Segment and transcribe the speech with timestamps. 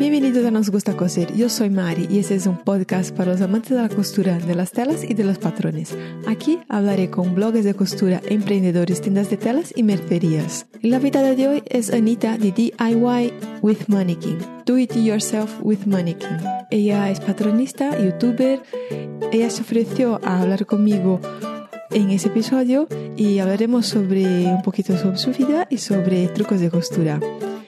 [0.00, 1.36] Bienvenidos a Nos Gusta Coser.
[1.36, 4.54] Yo soy Mari y este es un podcast para los amantes de la costura, de
[4.54, 5.94] las telas y de los patrones.
[6.26, 10.64] Aquí hablaré con bloggers de costura, emprendedores, tiendas de telas y mercerías.
[10.80, 14.38] La invitada de hoy es Anita de DIY with Mannequin.
[14.64, 16.38] Do it yourself with Mannequin.
[16.70, 18.62] Ella es patronista, youtuber.
[19.32, 21.20] Ella se ofreció a hablar conmigo
[21.90, 22.88] en ese episodio
[23.18, 27.20] y hablaremos sobre un poquito sobre su vida y sobre trucos de costura.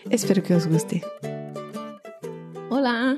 [0.08, 1.02] Espero que os guste.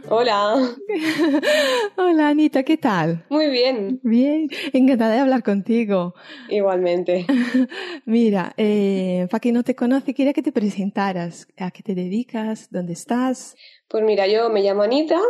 [0.08, 0.76] Hola.
[1.96, 2.28] Hola.
[2.28, 3.24] Anita, ¿qué tal?
[3.30, 4.00] Muy bien.
[4.02, 6.14] Bien, encantada de hablar contigo.
[6.48, 7.26] Igualmente.
[8.04, 11.48] Mira, eh, para quien no te conoce, quería que te presentaras.
[11.58, 12.68] ¿A qué te dedicas?
[12.70, 13.56] ¿Dónde estás?
[13.88, 15.20] Pues mira, yo me llamo Anita,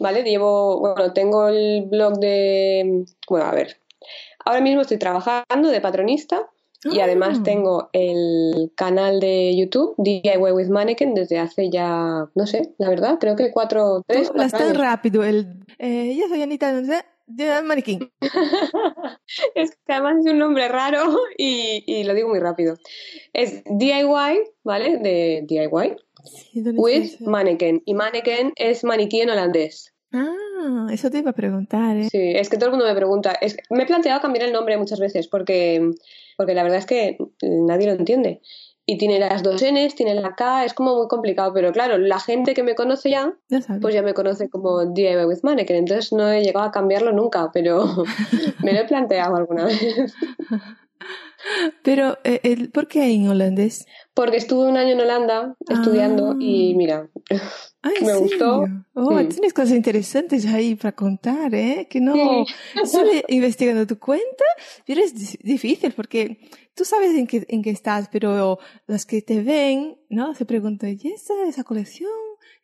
[0.00, 0.22] ¿vale?
[0.22, 3.76] Llevo, bueno, tengo el blog de, bueno, a ver,
[4.44, 6.48] ahora mismo estoy trabajando de patronista
[6.84, 7.42] y además Ah.
[7.44, 13.18] tengo el canal de YouTube, DIY with Mannequin, desde hace ya, no sé, la verdad,
[13.18, 14.76] creo que cuatro, tres, Tú hablas tan años.
[14.78, 15.24] rápido.
[15.24, 18.10] El, eh, yo soy Anita, no sé, de Maniquín.
[19.54, 21.02] es que además es un nombre raro
[21.36, 22.76] y, y lo digo muy rápido.
[23.32, 24.98] Es DIY, ¿vale?
[24.98, 27.20] De DIY, Sí, ¿dónde with?
[27.20, 27.82] Mannequin.
[27.84, 29.92] Y Mannequin es maniquí en holandés.
[30.12, 32.08] Ah, eso te iba a preguntar, ¿eh?
[32.10, 33.32] Sí, es que todo el mundo me pregunta.
[33.40, 35.90] Es- me he planteado cambiar el nombre muchas veces porque,
[36.36, 38.40] porque la verdad es que nadie lo entiende.
[38.86, 41.54] Y tiene las dos Ns, tiene la K, es como muy complicado.
[41.54, 45.24] Pero claro, la gente que me conoce ya, Ya pues ya me conoce como DIY
[45.24, 45.76] with Mannequin.
[45.76, 47.86] Entonces no he llegado a cambiarlo nunca, pero
[48.62, 50.14] me lo he planteado alguna vez.
[51.82, 53.84] Pero, eh, el, ¿por qué en holandés?
[54.14, 56.36] Porque estuve un año en Holanda estudiando Ah.
[56.40, 57.10] y mira,
[57.82, 58.64] Ah, ¿en Me gustó.
[58.94, 59.28] Oh, Mm.
[59.28, 61.86] tienes cosas interesantes ahí para contar, ¿eh?
[61.90, 62.14] Que no
[62.86, 64.44] solo investigando tu cuenta,
[64.86, 66.38] pero es di- difícil porque
[66.74, 70.34] tú sabes en qué, en qué estás, pero los que te ven, ¿no?
[70.34, 72.08] Se preguntan, ¿y esa, esa colección?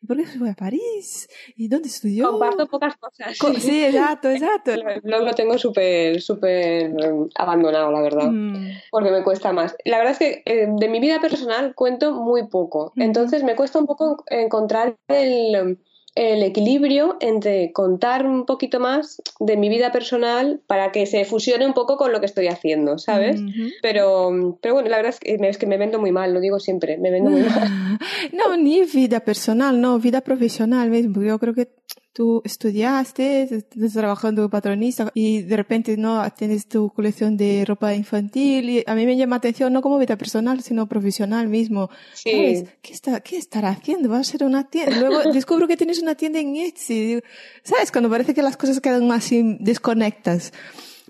[0.01, 1.29] ¿Y por qué se fue a París?
[1.55, 2.31] ¿Y dónde estudió?
[2.31, 3.37] comparto pocas cosas.
[3.37, 4.71] Co- Sí, exacto, exacto.
[4.95, 8.31] El blog lo tengo súper, súper eh, abandonado, la verdad.
[8.31, 9.75] Mm, porque me cuesta más.
[9.85, 13.77] La verdad es que eh, de mi vida personal cuento muy poco, entonces me cuesta
[13.79, 15.79] un poco encontrar el,
[16.15, 21.65] el equilibrio entre contar un poquito más de mi vida personal para que se fusione
[21.65, 23.41] un poco con lo que estoy haciendo, ¿sabes?
[23.81, 26.41] Pero, pero bueno, la verdad es que me, es que me vendo muy mal, lo
[26.41, 27.99] digo siempre, me vendo muy mal.
[28.33, 31.69] No, ni vida personal, no, vida profesional porque Yo creo que
[32.13, 38.69] tú estudiaste, estás trabajando patronista y de repente no tienes tu colección de ropa infantil
[38.69, 41.89] y a mí me llama atención no como vida personal, sino profesional mismo.
[42.13, 42.31] Sí.
[42.31, 42.65] ¿Sabes?
[42.81, 44.09] ¿Qué, está, ¿Qué estará haciendo?
[44.09, 44.99] Va a ser una tienda.
[44.99, 47.21] Luego descubro que tienes una tienda en Etsy.
[47.63, 47.91] ¿Sabes?
[47.91, 50.51] Cuando parece que las cosas quedan así desconectas.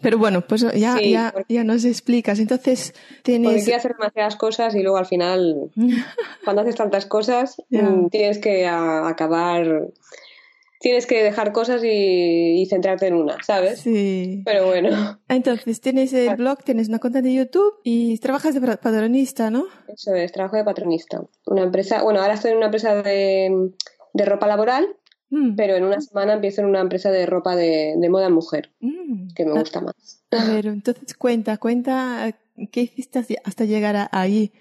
[0.01, 2.39] Pero bueno, pues ya, Sí, ya, porque- ya nos explicas.
[2.39, 3.63] Entonces, Porque tienes...
[3.66, 5.69] quiero hacer demasiadas cosas y luego al final,
[6.44, 7.83] cuando haces tantas cosas, Ya.
[7.83, 9.89] mm, tienes que acabar,
[10.81, 13.80] tienes que dejar cosas y, y centrarte en una, ¿sabes?
[13.80, 14.42] Sí.
[14.44, 18.78] Pero bueno, Entonces, tienes el blog, tienes una cuenta de YouTube y trabajas de pa-
[18.78, 19.66] padronista, ¿no?
[19.88, 21.22] eso es, trabajo de patronista.
[21.46, 23.72] Una empresa, bueno, ahora estoy en una empresa de,
[24.14, 24.88] de ropa laboral,
[25.34, 28.69] Mm, pero en una semana empiezo en una empresa de ropa de, de moda mujer,
[28.81, 29.30] mm.
[29.34, 30.22] que me A- gusta más.
[30.30, 32.36] A, ver, entonces cuenta, cuenta
[32.69, 34.52] qué hiciste hasta- hasta llegar a- ahí.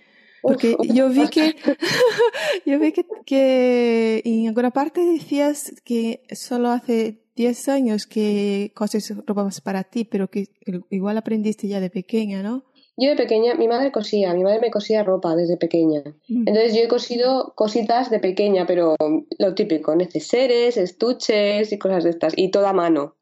[0.43, 1.55] Porque yo vi que,
[2.67, 9.15] yo vi que, que en alguna parte decías que solo hace 10 años que coses
[9.27, 10.49] ropa más para ti, pero que
[10.91, 12.65] igual aprendiste ya de pequeña, ¿no?
[12.97, 16.03] Yo de pequeña, mi madre cosía, mi madre me cosía ropa desde pequeña.
[16.29, 16.49] Mm.
[16.49, 18.95] Entonces yo he cosido cositas de pequeña, pero
[19.39, 23.17] lo típico, neceseres, estuches y cosas de estas, y toda a mano.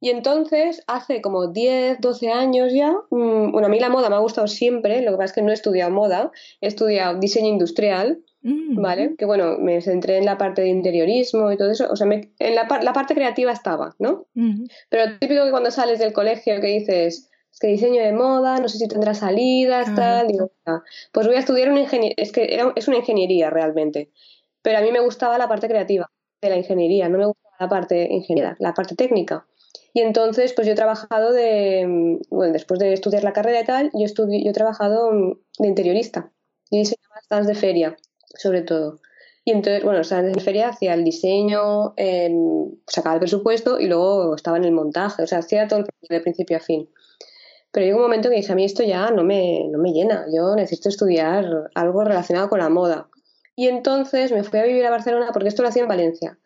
[0.00, 4.16] Y entonces, hace como 10, 12 años ya, mm, bueno, a mí la moda me
[4.16, 7.48] ha gustado siempre, lo que pasa es que no he estudiado moda, he estudiado diseño
[7.48, 8.80] industrial, Mm.
[8.80, 9.14] ¿vale?
[9.18, 12.30] Que bueno, me centré en la parte de interiorismo y todo eso, o sea, me-
[12.38, 14.26] en la, la parte creativa estaba, ¿no?
[14.34, 14.66] Mm.
[14.88, 18.68] Pero típico que cuando sales del colegio que dices, es que diseño de moda, no
[18.68, 22.54] sé si tendrá salidas, tal, digo, "Ah, pues voy a estudiar una ingeniería, es que
[22.54, 24.12] era, es una ingeniería realmente,
[24.62, 26.08] pero a mí me gustaba la parte creativa
[26.40, 29.46] de la ingeniería, no me gustaba la parte ingeniera, la parte técnica.
[29.94, 33.64] Y entonces, pues yo he trabajado de, mm, bueno, después de estudiar la carrera y
[33.64, 36.30] tal, yo, estudi- yo he trabajado mm, de interiorista.
[36.70, 37.96] Yo diseñaba stands de feria,
[38.36, 39.00] sobre todo.
[39.44, 44.34] Y entonces, bueno, stands de feria hacía el diseño, em, sacaba el presupuesto y luego
[44.36, 46.88] estaba en el montaje, o sea, hacía todo el proceso de principio a fin.
[47.72, 50.26] Pero llegó un momento que dije, a mí esto ya no me, no me llena,
[50.34, 53.08] yo necesito estudiar algo relacionado con la moda.
[53.56, 56.38] Y entonces me fui a vivir a Barcelona porque esto lo hacía en Valencia.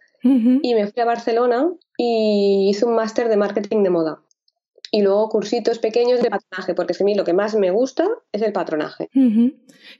[0.62, 1.72] Y me fui a Barcelona
[2.04, 4.22] y hice un máster de marketing de moda.
[4.94, 7.70] y luego cursitos pequeños de patronaje, porque es que a mí lo que más me
[7.70, 9.08] gusta es el patronaje.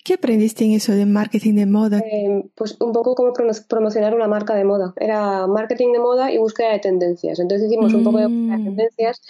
[0.04, 1.98] ¿Qué aprendiste en eso de marketing de moda?
[2.00, 3.32] Eh, pues un poco como
[3.68, 4.92] promocionar una marca de moda.
[4.96, 7.38] Era marketing de moda y búsqueda de tendencias.
[7.38, 8.64] Entonces hicimos un poco de búsqueda de mm.
[8.64, 9.22] tendencias,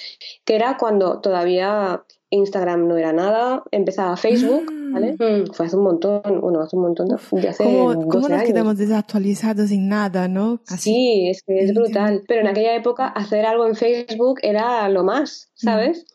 [0.44, 2.02] que era cuando todavía
[2.32, 5.16] Instagram no era nada, empezaba Facebook, ¿vale?
[5.20, 5.24] Ah.
[5.24, 8.78] Mm, fue hace un montón, bueno, hace un montón de, hace ¿Cómo, ¿cómo nos quedamos
[8.78, 10.60] desactualizados sin nada, no?
[10.64, 12.22] Sí, es que es brutal.
[12.26, 16.06] Pero en aquella época hacer algo en Facebook era lo más, ¿sabes?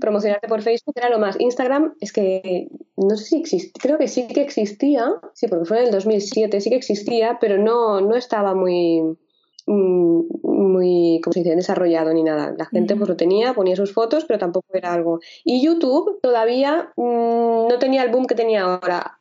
[0.00, 1.38] Promocionarte por Facebook era lo más.
[1.40, 5.80] Instagram es que no sé si existe, creo que sí que existía, sí, porque fue
[5.80, 9.23] en el 2007, sí que existía, pero no, no estaba muy Mm,
[9.66, 12.54] muy, como se dice?, desarrollado ni nada.
[12.56, 15.20] La gente pues lo tenía, ponía sus fotos, pero tampoco era algo.
[15.44, 19.16] Y YouTube todavía mm, no tenía el boom que tenía ahora.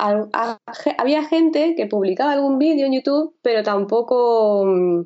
[0.97, 5.01] había gente que publicaba algún vídeo en YouTube, pero tampoco, mm,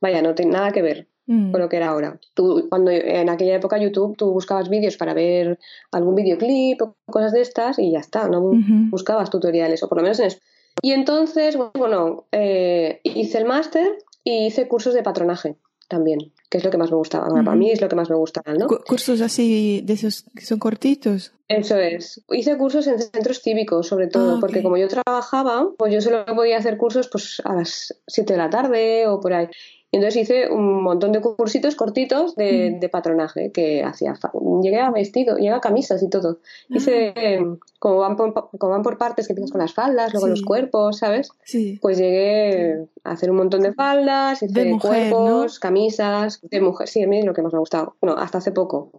[0.00, 1.06] vaya, no tiene nada que ver
[1.52, 2.18] con lo que era ahora.
[2.34, 5.60] Tú, cuando en aquella época YouTube tú buscabas vídeos para ver
[5.92, 8.50] algún videoclip o cosas de estas y ya está, no
[8.90, 10.38] buscabas tutoriales, o por lo menos en eso.
[10.82, 15.56] Y entonces, bueno, eh, hice el máster y hice cursos de patronaje
[15.88, 17.28] también, que es lo que más me gustaba.
[17.28, 18.68] Para mí es lo que más me gustaba, ¿no?
[18.68, 21.32] ¿Cursos así de esos que son cortitos?
[21.48, 22.22] Eso es.
[22.30, 26.24] Hice cursos en centros cívicos, sobre todo, ah, porque como yo trabajaba, pues yo solo
[26.26, 29.48] podía hacer cursos pues a las 7 de la tarde o por ahí.
[29.92, 34.14] Y entonces hice un montón de cursitos cortitos de, de patronaje que hacía.
[34.62, 36.38] Llegué a vestido, llegué a camisas y todo.
[36.68, 37.56] Hice, ah.
[37.80, 40.98] como, van por, como van por partes, que empiezas con las faldas, luego los cuerpos,
[40.98, 41.30] ¿sabes?
[41.42, 41.78] Sí.
[41.82, 46.86] Pues llegué a hacer un montón de faldas, hice de cuerpos, camisas, de mujer.
[46.86, 47.96] Sí, a mí es lo que más me ha gustado.
[48.00, 48.92] Bueno, hasta hace poco.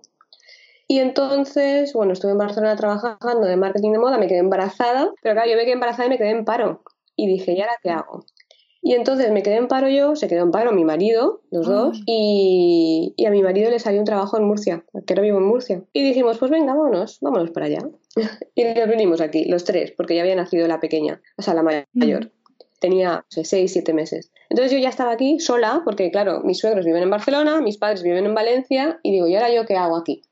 [0.90, 5.36] Y entonces, bueno, estuve en Barcelona trabajando de marketing de moda, me quedé embarazada, pero
[5.36, 6.84] claro, yo me quedé embarazada y me quedé en paro.
[7.16, 8.26] Y dije, ¿y ahora qué hago?
[8.84, 11.72] Y entonces me quedé en paro yo, se quedó en paro mi marido, los ah.
[11.72, 15.46] dos, y, a mi marido le salió un trabajo en Murcia, que ahora vivo en
[15.46, 15.84] Murcia.
[15.94, 17.88] Y dijimos, pues venga, vámonos, vámonos para allá.
[18.56, 21.64] y nos vinimos aquí, los tres, porque ya había nacido la pequeña, o sea, la
[21.64, 22.32] mayor.
[22.80, 24.32] Tenía no sé, seis, siete meses.
[24.50, 28.02] Entonces yo ya estaba aquí sola, porque claro, mis suegros viven en Barcelona, mis padres
[28.02, 30.24] viven en Valencia, y digo, ¿y ahora yo qué hago aquí?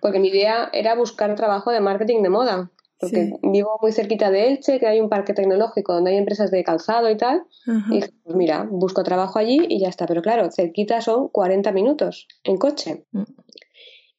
[0.00, 4.48] Porque mi idea era buscar trabajo de marketing de moda porque vivo muy cerquita de
[4.48, 7.44] Elche, que hay un parque tecnológico donde hay empresas de calzado y tal.
[7.90, 10.06] Y dije, pues mira, busco trabajo allí y ya está.
[10.06, 13.04] Pero claro, cerquita son 40 minutos en coche.
[13.12, 13.22] Mm.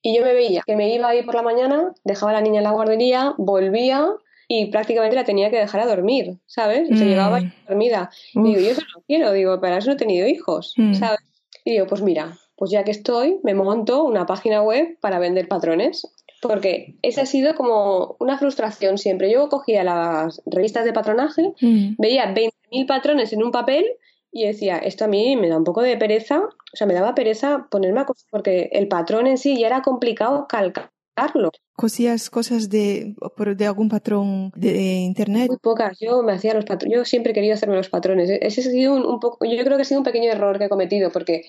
[0.02, 2.58] Y yo me veía que me iba ahí por la mañana, dejaba a la niña
[2.58, 4.08] en la guardería, volvía
[4.48, 6.90] y prácticamente la tenía que dejar a dormir, ¿sabes?
[6.90, 7.54] Y se llegaba mm.
[7.68, 8.10] dormida.
[8.34, 10.96] Y digo, yo eso no quiero, digo, para eso no he tenido hijos, mm.
[10.96, 11.20] ¿sabes?
[11.64, 15.48] Y digo, pues mira, pues ya que estoy, me monto una página web para vender
[15.48, 16.08] patrones
[16.42, 19.32] porque esa ha sido como una frustración siempre.
[19.32, 21.96] Yo cogía las revistas de patronaje, mm.
[21.98, 23.86] veía 20.000 patrones en un papel
[24.32, 27.14] y decía, esto a mí me da un poco de pereza, o sea, me daba
[27.14, 31.52] pereza ponerme a coser, porque el patrón en sí ya era complicado calcarlo.
[31.76, 33.14] ¿Cosías cosas de,
[33.58, 35.48] de algún patrón de internet?
[35.50, 38.30] Muy pocas, yo me hacía los patrones, yo siempre he querido hacerme los patrones.
[38.30, 40.70] Ese ha sido un, poco, yo creo que ha sido un pequeño error que he
[40.70, 41.44] cometido, porque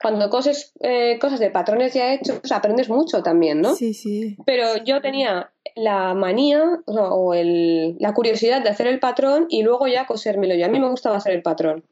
[0.00, 3.74] cuando coses eh, cosas de patrones ya hechos, aprendes mucho también, ¿no?
[3.74, 4.36] Sí, sí.
[4.44, 9.86] Pero yo tenía la manía o, el, la curiosidad de hacer el patrón y luego
[9.86, 10.54] ya cosérmelo.
[10.54, 11.84] Y a mí me gustaba hacer el patrón.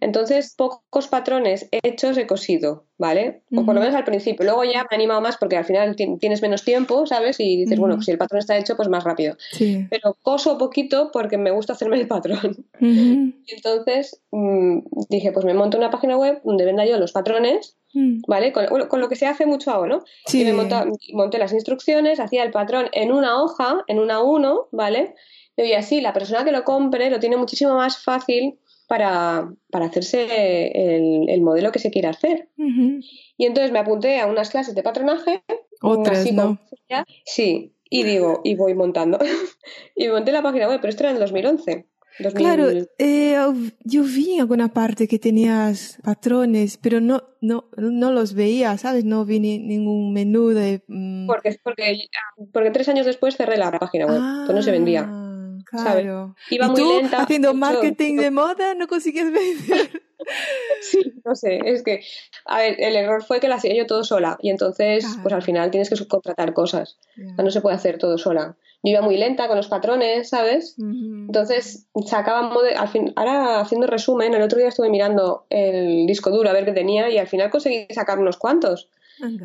[0.00, 3.42] Entonces, pocos patrones hechos he cosido, ¿vale?
[3.54, 4.44] O por lo menos al principio.
[4.44, 7.40] Luego ya me he animado más porque al final tienes menos tiempo, ¿sabes?
[7.40, 9.36] Y dices, bueno, si el patrón está hecho, pues más rápido.
[9.52, 9.86] Sí.
[9.90, 12.66] Pero coso poquito porque me gusta hacerme el patrón.
[12.80, 17.76] Entonces mm, dije, pues me monto una página web donde venda yo los patrones.
[18.26, 18.52] ¿Vale?
[18.52, 20.04] Con, lo que se hace mucho ahora, ¿no?
[20.26, 20.44] Sí.
[20.44, 25.14] me monté, las instrucciones, hacía el patrón en una hoja, en una 1, ¿vale?
[25.56, 31.40] Y así la persona que lo compre lo tiene muchísimo más fácil para, hacerse el,
[31.40, 32.48] modelo que se quiera hacer.
[32.56, 35.42] Y entonces me apunté a unas clases de patronaje.
[35.82, 36.58] Otras, ¿no?
[37.24, 39.18] Sí, y digo, y voy montando.
[39.96, 41.86] y monté la página web, pero esto era en 2011.
[42.34, 42.68] Claro,
[42.98, 43.36] eh,
[43.84, 49.04] yo vi en alguna parte que tenías patrones, pero no, no, no los veía, ¿sabes?
[49.04, 50.82] No vi ningún menú de...
[50.88, 51.26] Mm.
[51.26, 52.08] Porque, porque,
[52.52, 55.06] porque tres años después cerré la página web, pues no se vendía.
[55.06, 56.34] Ah, claro.
[56.50, 57.22] Iba ¿Y muy tú, lenta.
[57.22, 60.02] haciendo marketing de moda, no consigues vender.
[60.80, 62.00] sí, no sé, es que,
[62.46, 65.42] a ver, el error fue que la hacía yo todo sola y entonces, pues al
[65.42, 66.98] final tienes que subcontratar cosas.
[67.16, 70.76] no se puede hacer todo sola yo iba muy lenta con los patrones, ¿sabes?
[70.78, 76.48] Entonces sacaba al fin, ahora haciendo resumen, el otro día estuve mirando el disco duro
[76.48, 78.88] a ver qué tenía y al final conseguí sacar unos cuantos.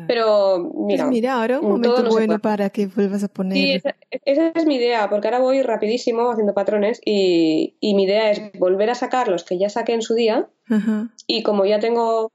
[0.06, 3.56] Pero mira, pues mira, ahora un momento bueno para que vuelvas a poner.
[3.56, 3.80] Sí,
[4.24, 8.52] esa, es mi idea, porque ahora voy rapidísimo haciendo patrones y, y, mi idea es
[8.58, 10.46] volver a sacar los que ya saqué en su día
[11.26, 12.30] y como ya tengo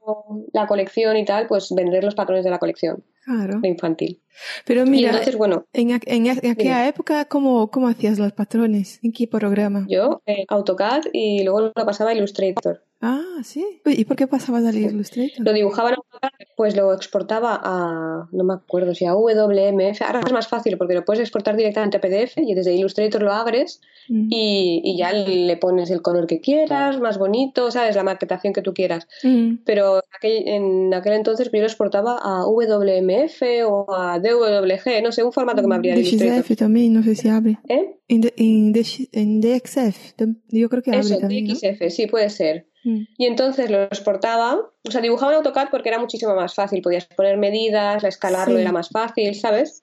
[0.52, 3.04] la colección y tal, pues vender los patrones de la colección.
[3.28, 3.60] Claro.
[3.60, 4.22] de infantil.
[4.64, 9.00] Pero mira, entonces, bueno, en, aqu- en aquella época, ¿cómo, ¿cómo hacías los patrones?
[9.02, 9.84] ¿En qué programa?
[9.88, 12.82] yo eh, AutoCAD y luego lo pasaba a Illustrator.
[13.00, 13.64] Ah, sí.
[13.86, 15.44] ¿Y por qué pasabas al Illustrator?
[15.46, 20.02] Lo dibujaba en AutoCAD, pues lo exportaba a, no me acuerdo si a WMF.
[20.02, 23.32] Ahora es más fácil porque lo puedes exportar directamente a PDF y desde Illustrator lo
[23.32, 23.80] abres
[24.10, 24.28] Mm.
[24.30, 27.94] y, y ya le pones el color que quieras, más bonito, ¿sabes?
[27.94, 29.06] La maquetación que tú quieras.
[29.22, 29.56] Mm.
[29.66, 35.22] Pero aquel- en aquel entonces yo lo exportaba a WMF o a DWG, no sé,
[35.24, 36.38] un formato que me abría el Illustrator.
[36.42, 37.58] DXF también, no sé si abre.
[37.68, 37.96] ¿Eh?
[38.08, 38.72] En,
[39.42, 40.14] DXF,
[40.48, 41.54] yo creo que abre Eso, también, ¿no?
[41.54, 42.66] DXF, sí, puede ser.
[42.84, 43.00] Mm.
[43.18, 44.56] Y entonces lo exportaba,
[44.86, 48.62] o sea, dibujaba en AutoCAD porque era muchísimo más fácil, podías poner medidas, escalarlo Sí.
[48.62, 49.82] era más fácil, ¿sabes?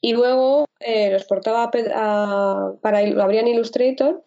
[0.00, 4.24] Y luego eh, lo exportaba a pe- a- para lo abría en Illustrator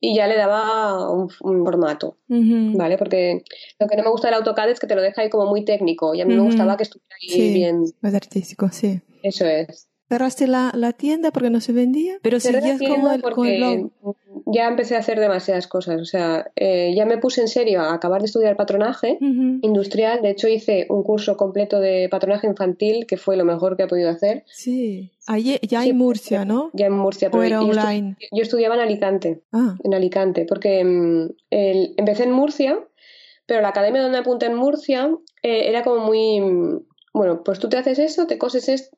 [0.00, 2.76] y ya le daba un, un formato, Ujú.
[2.76, 2.98] ¿vale?
[2.98, 3.42] Porque
[3.78, 5.64] lo que no me gusta del AutoCAD es que te lo deja ahí como muy
[5.64, 6.48] técnico y a mí me Ujú.
[6.48, 9.00] gustaba que estuviera ahí Sí, bien, más artístico, sí.
[9.22, 9.88] eso es.
[10.08, 13.92] Cerraste la, la tienda porque no se vendía, pero Cerré seguías como el, con.
[14.46, 17.94] Ya empecé a hacer demasiadas cosas, o sea, eh, ya me puse en serio a
[17.94, 19.18] acabar de estudiar patronaje
[19.62, 20.20] industrial.
[20.22, 23.86] De hecho, hice un curso completo de patronaje infantil, que fue lo mejor que he
[23.86, 25.10] podido hacer, Sí.
[25.26, 26.70] Allí, ya Sí, en Murcia, ¿no?
[26.74, 27.28] ya en Murcia.
[27.28, 28.16] O pero era yo, estu- online.
[28.32, 32.78] yo estudiaba en Alicante, Ah, en Alicante, porque mm, el- empecé en Murcia,
[33.46, 35.10] pero la academia donde apunté en Murcia
[35.42, 36.40] eh, era como muy...
[36.40, 36.80] mm,
[37.14, 38.96] Bueno, pues tú te haces eso, te coses esto.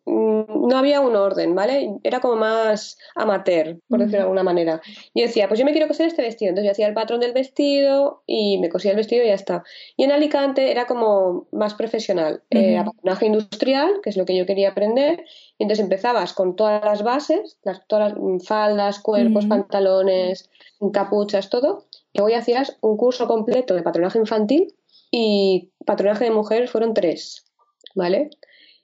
[0.66, 1.90] No había un orden, ¿vale?
[2.02, 4.80] Era como más amateur, por decirlo de alguna manera.
[5.14, 6.49] Yo decía, pues yo me quiero coser este vestido.
[6.49, 9.62] Entonces yo hacía el patrón del vestido y me cosía el vestido y ya está.
[9.96, 12.42] Y en Alicante era como más profesional.
[12.50, 12.92] Eh, Era Ujú.
[12.92, 15.25] patronaje industrial, que es lo que yo quería aprender.
[15.58, 20.50] Y entonces empezabas con todas las bases, las, todas las mm, faldas, cuerpos, pantalones,
[20.92, 21.85] capuchas, todo.
[22.12, 24.75] Y luego hacías un curso completo de patronaje infantil
[25.11, 27.44] y patronaje de mujer fueron tres,
[27.94, 28.30] ¿vale?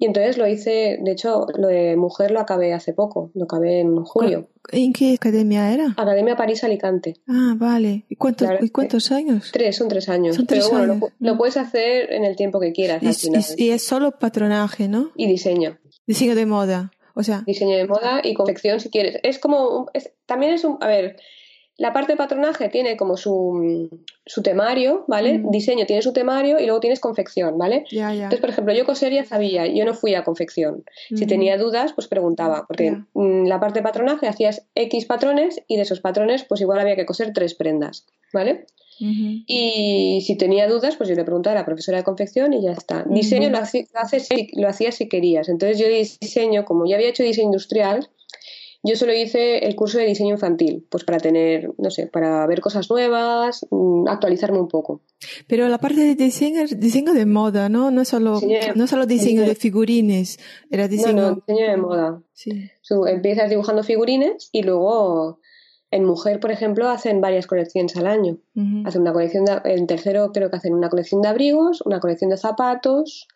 [0.03, 3.79] Y entonces lo hice, de hecho, lo de mujer lo acabé hace poco, lo acabé
[3.83, 4.49] en julio.
[4.73, 5.95] ¿en qué academia era?
[5.97, 7.15] Academia París Alicante.
[7.29, 8.05] Ah, vale.
[8.09, 9.51] ¿Y cuántos, ¿y cuántos años?
[9.53, 10.35] Tres, son tres años.
[10.35, 11.11] Son Pero tres bueno, lo años.
[11.21, 11.39] lo, Mm.
[11.39, 13.45] puedes hacer en el tiempo que quieras Y, al final.
[13.57, 15.13] y- y es solo patronaje, ¿no?
[15.15, 15.79] Y diseño.
[16.05, 16.91] Diseño de moda.
[17.15, 19.19] O sea, Diseño de moda y confección si quieres.
[19.23, 21.17] Es como, es- también es un, a ver,
[21.83, 23.91] la parte de patronaje tiene como su,
[24.25, 25.39] su temario, ¿vale?
[25.41, 25.51] Mm.
[25.51, 27.85] Diseño tiene su temario y luego tienes confección, ¿vale?
[27.91, 28.13] ya.
[28.13, 30.85] Entonces, por ejemplo, yo coser ya sabía, yo no fui a confección.
[31.09, 31.27] Si Ujú.
[31.27, 35.83] tenía dudas, pues preguntaba, porque mm, la parte de patronaje hacías X patrones y de
[35.83, 38.67] esos patrones, pues igual había que coser tres prendas, ¿vale?
[39.47, 42.71] Y si tenía dudas, pues yo le preguntaba a la profesora de confección y ya
[42.73, 43.05] está.
[43.09, 43.89] Diseño lo, hace-
[44.55, 45.49] lo, si querías.
[45.49, 48.09] Entonces yo diseño, como ya había hecho diseño industrial,
[48.85, 52.61] yo solo hice el curso de diseño infantil, pues para tener, no sé, para ver
[52.61, 55.03] cosas nuevas, mm, actualizarme un poco.
[55.47, 57.91] Pero la parte de diseño es diseño de moda, ¿no?
[57.91, 60.39] No solo, Diseño de- no solo diseño de figurines,
[60.71, 61.13] era diseño...
[61.23, 62.23] No, no, diseño de moda.
[62.33, 62.71] Sí.
[63.07, 65.39] Empiezas dibujando figurines y luego
[65.93, 68.39] en mujer, por ejemplo, hacen varias colecciones al año.
[68.87, 72.31] Hacen una colección de, en tercero creo que hacen una colección de abrigos, una colección
[72.31, 73.29] de zapatos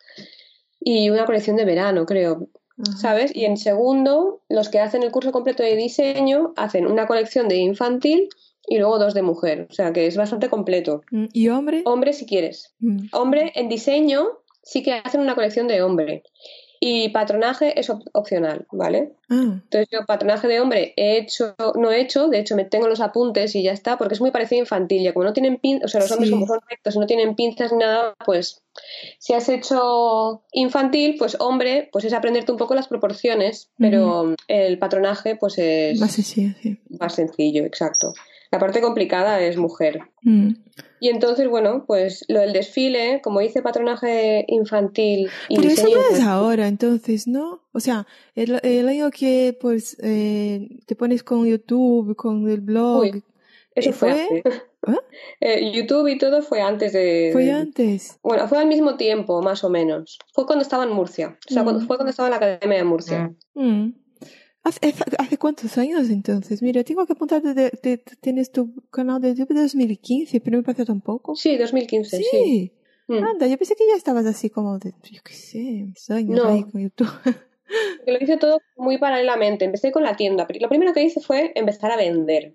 [0.79, 2.49] y una colección de verano, creo.
[2.95, 3.35] ¿Sabes?
[3.35, 7.57] Y en segundo, los que hacen el curso completo de diseño hacen una colección de
[7.57, 8.29] infantil
[8.67, 9.67] y luego dos de mujer.
[9.69, 11.01] O sea que es bastante completo.
[11.11, 11.81] Mm, ¿Y hombre?
[11.85, 12.75] Hombre si quieres.
[12.79, 13.07] Mm.
[13.13, 14.27] Hombre en diseño
[14.61, 16.23] sí que hacen una colección de hombre.
[16.79, 19.13] Y patronaje es op- opcional, ¿vale?
[19.29, 22.87] Ah, Entonces yo patronaje de hombre he hecho, no he hecho, de hecho me tengo
[22.87, 25.57] los apuntes y ya está, porque es muy parecido a infantil, ya como no tienen
[25.57, 28.61] pinzas, o sea, los hombres como son rectos y no tienen pinzas ni nada, pues
[29.19, 34.77] si has hecho infantil, pues hombre, pues es aprenderte un poco las proporciones, pero el
[34.79, 36.77] patronaje pues es más sencillo, sí.
[36.99, 38.13] más sencillo, exacto.
[38.51, 39.99] La parte complicada es mujer.
[40.23, 40.51] Mm.
[40.99, 45.89] Y entonces, bueno, pues lo del desfile, como hice patronaje infantil y Pero eso no
[45.89, 47.61] es infantil- ahora, entonces, ¿no?
[47.71, 53.01] O sea, el, el año que pues eh, te pones con YouTube, con el blog,
[53.01, 53.23] Uy,
[53.75, 54.43] eso ¿eh, fue.
[54.87, 54.95] ¿Ah?
[55.41, 57.29] Eh, YouTube y todo fue antes de...
[57.33, 58.17] fue antes.
[58.23, 60.17] Bueno, fue al mismo tiempo, más o menos.
[60.33, 61.37] Fue cuando estaba en Murcia.
[61.49, 61.65] O sea, Mm.
[61.65, 63.33] cuando, fue cuando estaba en la Academia de Murcia.
[63.53, 63.89] Mm.
[64.67, 66.61] ¿Hace, hace- cuántos años entonces?
[66.61, 70.57] Mira, tengo que apuntar, de, de- de- tienes tu canal de YouTube de 2015, pero
[70.57, 71.35] me parece tampoco.
[71.35, 72.23] Sí, 2015, sí.
[72.31, 72.71] Sí.
[73.07, 73.23] Mm.
[73.23, 76.49] Anda, yo pensé que ya estabas así como de, yo qué sé, años No.
[76.49, 77.07] ahí con YouTube.
[78.05, 79.65] Que Lo hice todo muy paralelamente.
[79.65, 80.47] Empecé con la tienda.
[80.59, 82.53] Lo primero que hice fue empezar a vender.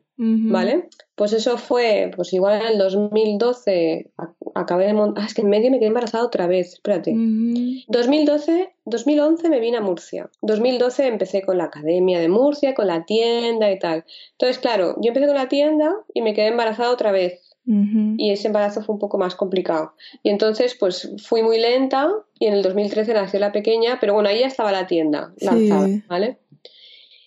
[0.52, 0.88] ¿vale?
[1.16, 5.24] Pues eso fue, pues igual en el 2012 a- acabé de montar...
[5.24, 6.74] Ah, es que en medio me quedé embarazada otra vez.
[6.74, 7.12] Espérate.
[7.12, 7.82] Ujú.
[7.88, 10.30] 2012, 2011 me vine a Murcia.
[10.42, 14.04] 2012 empecé con la academia de Murcia, con la tienda y tal.
[14.32, 17.51] Entonces, claro, yo empecé con la tienda y me quedé embarazada otra vez.
[17.64, 19.94] Y ese embarazo fue un poco más complicado.
[20.22, 24.28] Y entonces, pues fui muy lenta y en el 2013 nació la pequeña, pero bueno,
[24.28, 26.38] ahí ya estaba la tienda lanzada, ¿vale?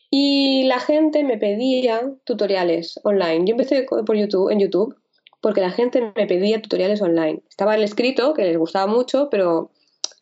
[0.09, 3.45] Y la gente me pedía tutoriales online.
[3.45, 4.95] Yo empecé por YouTube, en YouTube
[5.45, 7.43] porque la gente me pedía tutoriales online.
[7.47, 9.69] Estaba el escrito, que les gustaba mucho, pero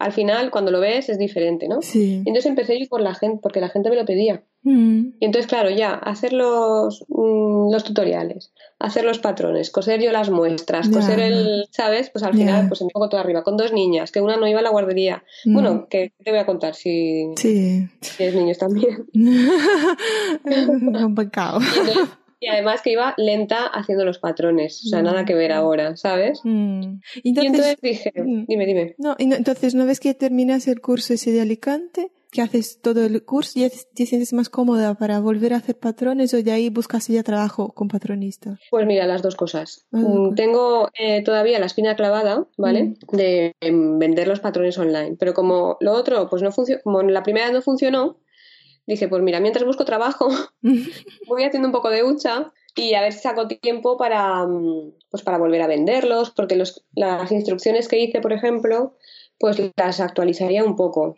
[0.04, 1.82] al final cuando lo ves es diferente, ¿no?
[1.82, 2.16] Sí.
[2.26, 4.44] Y entonces empecé yo por la gente, porque la gente me lo pedía.
[4.64, 5.08] Mm.
[5.20, 10.30] Y entonces, claro, ya, hacer los, mm, los tutoriales, hacer los patrones, coser yo las
[10.30, 12.10] muestras, coser el, ¿sabes?
[12.10, 14.60] Pues al final, pues me pongo todo arriba, con dos niñas, que una no iba
[14.60, 15.24] a la guardería.
[15.46, 15.54] Mm.
[15.54, 17.88] Bueno, que te voy a contar si Sí.
[18.18, 19.06] tienes niños también.
[21.04, 21.60] Un pecado.
[21.60, 21.98] Entonces-
[22.44, 25.06] y además que iba lenta haciendo los patrones, o sea, Mm.
[25.06, 26.42] nada que ver ahora, ¿sabes?
[26.44, 27.00] Mm.
[27.24, 28.46] y Entonces, entonces dije, mm.
[28.48, 28.96] dime, dime.
[28.98, 32.80] no, y no- entonces, una vez que terminas el curso ese de Alicante, que haces
[32.82, 36.42] todo el curso, ya te te sientes más cómoda para volver a hacer patrones o
[36.42, 38.58] de ahí buscas ya trabajo con patronista.
[38.72, 39.86] Pues mira, las dos cosas.
[39.92, 40.34] Mm.
[40.34, 42.84] Tengo eh, todavía la espina clavada, ¿vale?
[43.12, 43.16] Mm.
[43.16, 45.16] De em, vender los patrones online.
[45.20, 48.18] Pero como lo otro, pues no funcionó, como la primera no funcionó,
[48.86, 50.30] dije, pues mira, mientras busco trabajo,
[51.28, 55.24] voy haciendo un poco de hucha y a ver si saco tiempo para, mm, pues
[55.24, 58.96] para volver a venderlos, porque los, las instrucciones que hice, por ejemplo,
[59.40, 61.14] pues las actualizaría un poco,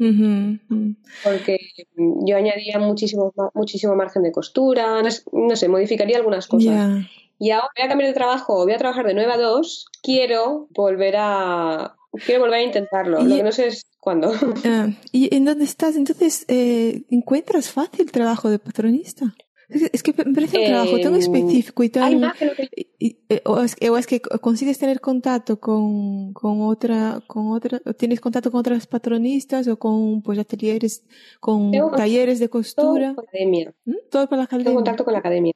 [1.24, 1.58] porque
[1.96, 7.06] mm, yo añadiría muchísimo, muchísimo margen de costura, no, sé, modificaría algunas cosas.
[7.38, 10.68] Y ahora voy a cambiar de trabajo, voy a trabajar de 9 a 2, quiero
[10.72, 11.96] volver a
[12.26, 14.32] quiero volver a intentarlo, Y- lo que no sé es cuándo.
[14.66, 15.96] Ah, ¿Y en dónde estás?
[15.98, 19.36] Entonces, eh, ¿encuentras fácil trabajo de patronista?
[19.68, 22.20] Es que, es que me parece un trabajo tan Em, específico y tan...
[22.20, 25.60] Más que que y- y- eh, o, es, que- o es que consigues tener contacto
[25.60, 31.04] con, con otra, con otra, tienes contacto con otras patronistas o con pues ateliers,
[31.40, 33.74] con Tengo talleres de todo costura, con la academia.
[33.86, 33.94] ¿Mm?
[34.12, 34.66] todo para la academia.
[34.66, 35.54] Tengo contacto con la academia,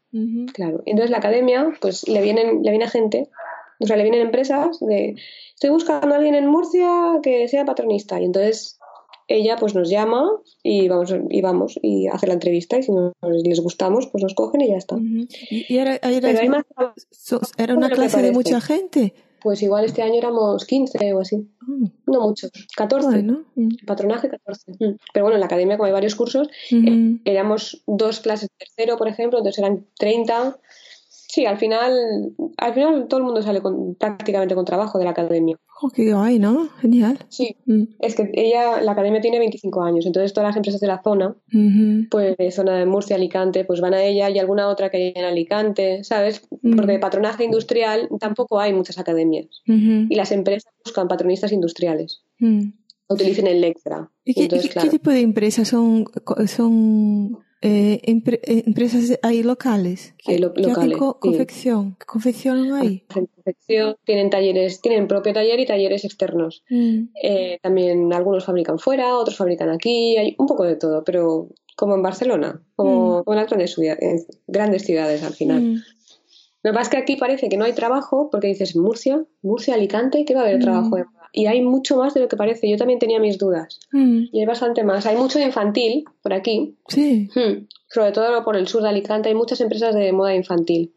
[0.55, 0.81] claro.
[0.87, 3.29] Entonces la academia, pues le vienen, le viene gente,
[3.79, 5.15] o sea, le vienen empresas de
[5.53, 8.19] estoy buscando a alguien en Murcia que sea patronista.
[8.19, 8.77] Y entonces
[9.27, 10.27] ella pues nos llama
[10.63, 14.33] y vamos, y vamos y hace la entrevista y si nos les gustamos, pues nos
[14.33, 14.97] cogen y ya está.
[14.97, 16.63] Y, y era, era, Pero hay más
[17.11, 19.13] so- era una clase de mucha gente.
[19.41, 21.37] Pues igual este año éramos 15 o así.
[21.61, 23.07] Mm, No muchos, 14.
[23.07, 23.45] Bueno.
[23.55, 24.71] mm, Patronaje 14.
[24.73, 24.97] Mm.
[25.13, 27.19] Pero bueno, en la academia, como hay varios cursos, ujú.
[27.23, 30.57] éramos dos clases de tercero, por ejemplo, entonces eran 30.
[31.31, 31.93] Sí, al final,
[32.57, 35.57] al final todo el mundo sale con, prácticamente con trabajo de la academia.
[35.79, 36.69] Oh, qué guay, ¿no?
[36.81, 37.19] Genial.
[37.29, 40.87] Sí, Mm, es que ella, la academia tiene 25 años, entonces todas las empresas de
[40.87, 41.35] la zona,
[42.09, 45.23] pues zona de Murcia, Alicante, pues van a ella y alguna otra que hay en
[45.23, 46.41] Alicante, ¿sabes?
[46.63, 46.75] Mm.
[46.75, 49.61] Porque de patronaje industrial tampoco hay muchas academias.
[49.65, 52.71] Y las empresas buscan patronistas industriales, Mm.
[53.07, 54.09] utilicen el Lectra.
[54.25, 54.89] ¿Y qué, Entonces, qué- qué claro.
[54.89, 56.05] tipo de empresas son,
[56.47, 60.13] son eh, empre- eh, empresas ahí locales?
[60.25, 61.27] Sí, lo- que hacen locales, co- sí.
[61.29, 61.95] confección?
[61.99, 63.03] ¿Qué confeccionan ahí?
[63.13, 66.63] confección, tienen talleres, tienen propio taller y talleres externos.
[66.69, 71.49] Mm, Eh, también algunos fabrican fuera, otros fabrican aquí, hay un poco de todo, pero
[71.75, 75.61] como en Barcelona, como, como en las grandes, ciudad- en grandes ciudades al final.
[75.61, 75.75] mm,
[76.61, 79.75] Lo que pasa es que aquí parece que no hay trabajo porque dices Murcia, Murcia,
[79.75, 80.61] Alicante, que va a haber Mm.
[80.61, 81.05] trabajo moda.
[81.31, 82.69] Y hay mucho más de lo que parece.
[82.69, 83.79] Yo también tenía mis dudas.
[83.91, 84.23] mm.
[84.31, 85.05] Y hay bastante más.
[85.05, 87.29] Hay mucho de infantil por aquí, Sí.
[87.35, 87.67] Hmm.
[87.87, 90.93] sobre todo por el sur de Alicante, hay muchas empresas de moda infantil.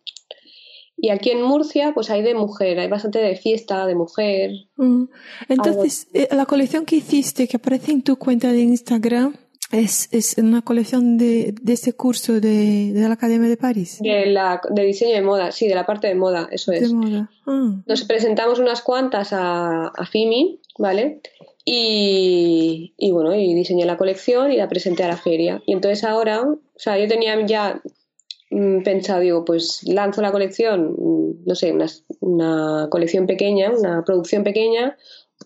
[0.97, 4.53] Y aquí en Murcia, pues hay de mujer, hay bastante de fiesta, de mujer.
[4.77, 5.05] Mm.
[5.49, 9.35] Entonces, eh, la colección que hiciste, que aparece en tu cuenta de Instagram,
[9.73, 13.99] es, es una colección de, de este curso de, de la Academia de París.
[14.01, 16.93] De, la, de diseño de moda, sí, de la parte de moda, eso De es.
[16.93, 17.31] moda.
[17.47, 17.83] Ah.
[17.87, 21.21] Nos presentamos unas cuantas a, a FIMI, ¿vale?
[21.65, 25.63] Y, y bueno, y diseñé la colección y la presenté a la feria.
[25.67, 27.81] Y entonces ahora, o sea, yo tenía ya
[28.51, 31.87] mm, pensado, digo, pues lanzo la colección, mm, no sé, una,
[32.21, 34.97] una colección pequeña, una producción pequeña,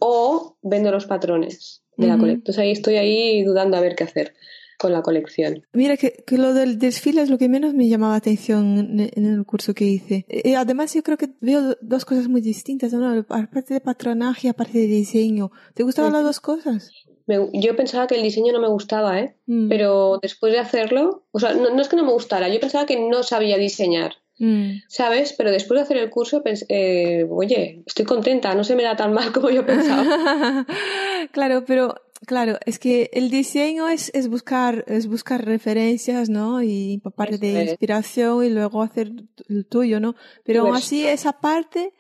[0.00, 2.40] o vendo los patrones de la colección.
[2.40, 4.34] Entonces ahí estoy ahí dudando a ver qué hacer
[4.78, 5.62] con la colección.
[5.72, 9.10] Mira que, que lo del desfile es lo que menos me llamaba la atención en,
[9.14, 10.26] en el curso que hice.
[10.28, 13.24] Eh, además, yo creo que veo dos cosas muy distintas, ¿no?
[13.30, 15.50] Aparte de patronaje y aparte de diseño.
[15.74, 16.90] ¿Te gustaban las dos cosas?
[17.26, 19.36] Me- yo pensaba que el diseño no me gustaba, ¿eh?
[19.46, 19.68] Mm.
[19.70, 22.84] pero después de hacerlo, o sea, no, no es que no me gustara, yo pensaba
[22.86, 24.82] que no sabía diseñar, Mm.
[24.88, 25.32] ¿sabes?
[25.32, 29.12] Pero después de hacer el curso, eh, oye, estoy contenta, no se me da tan
[29.12, 30.66] mal como yo pensaba.
[31.32, 31.94] claro, pero
[32.26, 36.62] claro, es que el diseño es, es buscar es buscar referencias, ¿no?
[36.62, 39.10] Y parte de inspiración y luego hacer
[39.48, 40.16] el tuyo, ¿no?
[40.44, 41.92] Pero aún Pues- así esa parte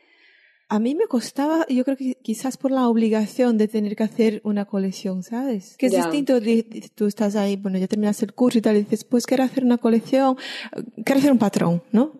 [0.68, 4.40] A mí me costaba, yo creo que quizás por la obligación de tener que hacer
[4.42, 5.76] una colección, ¿sabes?
[5.78, 8.80] Que es distinto, de, tú estás ahí, bueno, ya terminaste el curso y tal, y
[8.80, 10.36] dices, pues quiero hacer una colección,
[11.04, 12.12] quiero hacer un patrón, ¿no?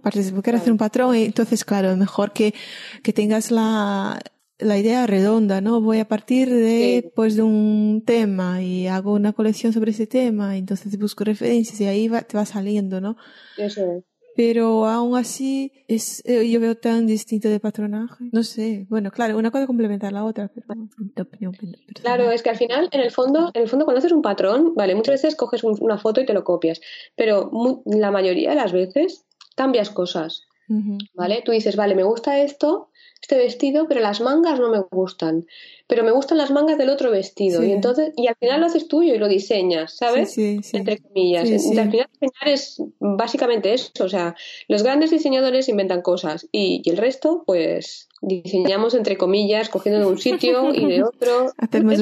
[0.42, 2.54] Quiero hacer un patrón, y entonces, claro, mejor que,
[3.02, 4.20] que tengas la,
[4.58, 5.80] la idea redonda, ¿no?
[5.80, 10.54] Voy a partir de, pues, de un tema y hago una colección sobre ese tema,
[10.54, 13.16] y entonces busco referencias y ahí va, te va saliendo, ¿no?
[13.58, 14.04] Eso es
[14.36, 18.24] pero aún así es, eh, yo veo tan distinto de patronaje.
[18.32, 20.82] No sé, bueno, claro, una cosa complementa a la otra, pero
[21.50, 21.56] opinión
[22.02, 24.74] Claro, es que al final, en el fondo, en el fondo cuando haces un patrón,
[24.74, 26.80] vale, muchas veces coges una foto y te lo copias,
[27.16, 27.50] pero
[27.86, 29.24] la mayoría de las veces
[29.56, 30.42] cambias cosas,
[31.14, 31.42] ¿vale?
[31.42, 32.90] Tú dices, vale, me gusta esto,
[33.22, 35.46] este vestido, pero las mangas no me gustan
[35.86, 37.62] pero me gustan las mangas del otro vestido.
[37.62, 40.32] Y entonces, y al final lo haces tuyo y lo diseñas, ¿sabes?
[40.32, 41.44] Sí, Entre comillas.
[41.44, 43.90] al final diseñar es básicamente eso.
[44.00, 44.34] O sea,
[44.68, 50.06] los grandes diseñadores inventan cosas y, y el resto, pues diseñamos entre comillas, cogiendo de
[50.06, 51.52] un sitio y de otro.
[51.58, 51.98] Hacemos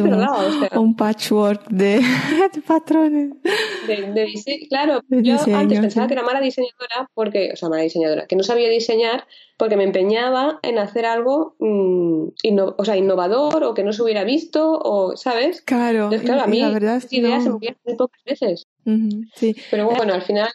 [0.73, 2.01] un, patchwork de,
[2.67, 3.31] patrones.
[3.87, 8.37] De, claro, yo antes pensaba que era mala diseñadora porque, o sea, mala diseñadora, que
[8.37, 12.29] no sabía diseñar porque me empeñaba en hacer algo mm,
[12.77, 15.63] o sea, innovador o que no se hubiera visto o, ¿sabes?
[15.63, 18.67] Claro, claro a mí la verdad es ideas se me muy pocas veces.
[19.35, 19.55] sí.
[19.71, 20.51] Pero bueno, al final.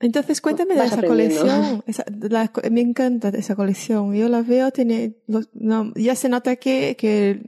[0.00, 1.82] Entonces, cuéntame de esa colección.
[2.70, 4.14] me encanta esa colección.
[4.14, 7.40] Yo la veo, tiene, no, ya se nota que, que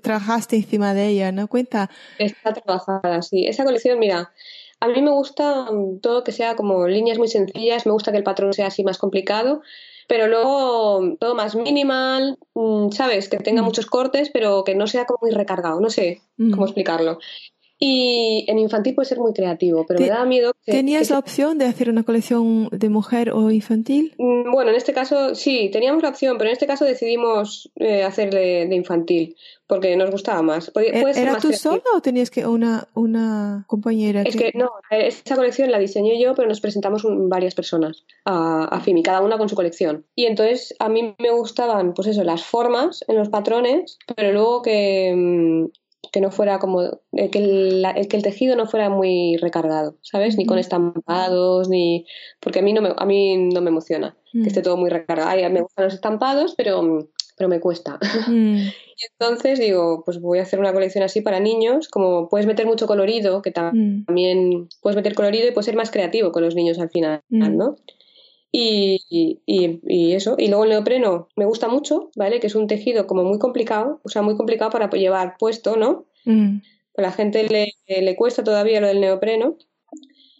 [0.00, 1.48] trabajaste encima de ella, ¿no?
[1.48, 1.90] Cuenta.
[2.18, 3.46] Está trabajada, sí.
[3.46, 4.32] Esa colección, mira,
[4.82, 5.68] a mí me gusta
[6.00, 8.98] todo que sea como líneas muy sencillas, me gusta que el patrón sea así más
[8.98, 9.62] complicado,
[10.08, 13.28] pero luego todo más minimal, mm, ¿sabes?
[13.28, 13.64] Que tenga mm.
[13.64, 16.64] muchos cortes, pero que no sea como muy recargado, no sé cómo mm.
[16.64, 17.18] explicarlo.
[17.84, 20.52] Y en infantil puede ser muy creativo, pero me da miedo.
[20.64, 24.14] Que, ¿Tenías la opción de hacer una colección de mujer o infantil?
[24.18, 28.04] Mm, bueno, en este caso sí, teníamos la opción, pero en este caso decidimos eh,
[28.04, 29.34] hacer de, infantil
[29.66, 30.70] porque nos gustaba más.
[30.76, 34.22] ¿E-, ¿Era tú sola o tenías que una, una compañera?
[34.22, 34.52] Es que...
[34.54, 39.22] no, esa colección la diseñé yo, pero nos presentamos varias personas a, a FIMI, cada
[39.22, 40.06] una con su colección.
[40.14, 44.62] Y entonces a mí me gustaban, pues eso, las formas en los patrones, pero luego
[44.62, 45.81] que mm,
[46.12, 50.36] que no fuera como eh, que el, que el tejido no fuera muy recargado, ¿sabes?
[50.36, 52.06] Ni con estampados, ni
[52.38, 55.28] porque a mí no me, a mí no me emociona que esté todo muy recargado.
[55.28, 57.98] Ay, me gustan los estampados, pero pero me cuesta.
[58.28, 58.72] y
[59.12, 62.86] entonces digo, pues voy a hacer una colección así para niños, como puedes meter mucho
[62.86, 66.90] colorido, que también puedes meter colorido y puedes ser más creativo con los niños al
[66.90, 67.76] final, ¿no?
[68.54, 69.00] Y,
[69.46, 70.36] y, eso.
[70.38, 72.38] Y luego el neopreno me gusta mucho, ¿vale?
[72.38, 76.04] Que es un tejido como muy complicado, o sea, muy complicado para llevar puesto, ¿no?
[76.26, 76.58] Mm.
[76.98, 79.56] A la gente le, le, cuesta todavía lo del neopreno.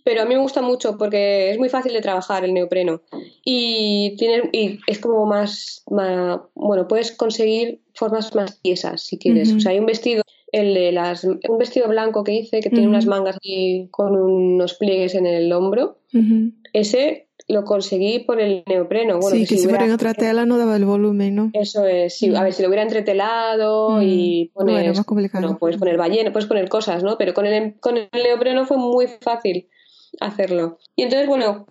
[0.05, 3.03] Pero a mí me gusta mucho porque es muy fácil de trabajar el neopreno.
[3.45, 9.53] Y, tiene, y es como más, más, Bueno, puedes conseguir formas más tiesas si quieres.
[9.53, 12.87] O sea, hay un vestido el de las, un vestido blanco que hice que tiene
[12.87, 15.99] unas mangas y con unos pliegues en el hombro.
[16.75, 19.19] Ese lo conseguí por el neopreno.
[19.19, 21.51] Bueno, sí, que, si, fuera en otra tela no daba el volumen, ¿no?
[21.55, 24.55] Eso es, sí, a ver, si lo hubiera entretelado y mm.
[24.55, 25.49] pones, más complicado.
[25.49, 27.17] No, puedes poner ballena, puedes poner cosas, ¿no?
[27.17, 29.69] Pero con el, con el neopreno fue muy fácil
[30.20, 30.79] hacerlo.
[30.96, 31.66] Y entonces, bueno,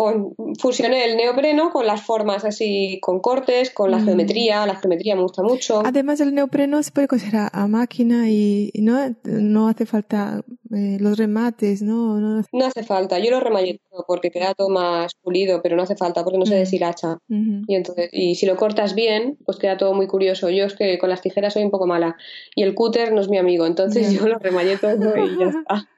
[0.59, 4.05] fusioné el neopreno con las formas así, con cortes, con la mm.
[4.05, 4.65] geometría.
[4.65, 5.81] La geometría me gusta mucho.
[5.85, 11.17] Además, el neopreno se puede coser a, máquina y no, no hace falta eh, los
[11.17, 12.19] remates, ¿no?
[12.19, 12.65] ¿no?
[12.65, 13.19] hace falta.
[13.19, 16.55] Yo lo remallé porque queda todo más pulido, pero no hace falta porque no se
[16.55, 16.59] mm.
[16.59, 17.17] deshilacha.
[17.29, 20.49] Y entonces, y si lo cortas bien, pues queda todo muy curioso.
[20.49, 22.15] Yo es que con las tijeras soy un poco mala
[22.55, 25.89] y el cúter no es mi amigo, entonces yo lo remallé todo y ya está.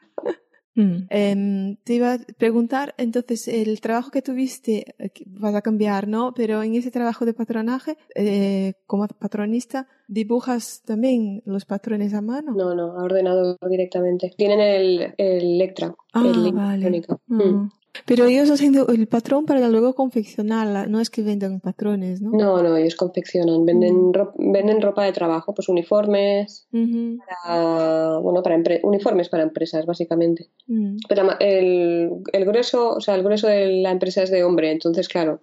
[0.76, 1.06] Mm.
[1.10, 6.34] Em, te iba a preguntar, entonces, el trabajo que tuviste, eh, vas a cambiar, ¿no?
[6.34, 12.54] Pero en ese trabajo de patronaje, eh, como patronista, ¿dibujas también los patrones a mano?
[12.54, 14.34] No, no, a ordenador directamente.
[14.36, 17.02] Tienen el, el Lectra, ah, el vale.
[17.28, 17.70] Mm.
[18.06, 22.32] Pero ellos hacen el patrón para luego confeccionarla, no es que vendan patrones, ¿no?
[22.32, 24.14] No, no, ellos confeccionan, venden, mm.
[24.14, 30.50] ropa, venden ropa de trabajo, pues uniformes, para, bueno, para uniformes para empresas, básicamente.
[30.68, 30.98] Mm.
[31.08, 35.08] Pero el, el grueso, o sea, el grueso de la empresa es de hombre, entonces,
[35.08, 35.40] claro,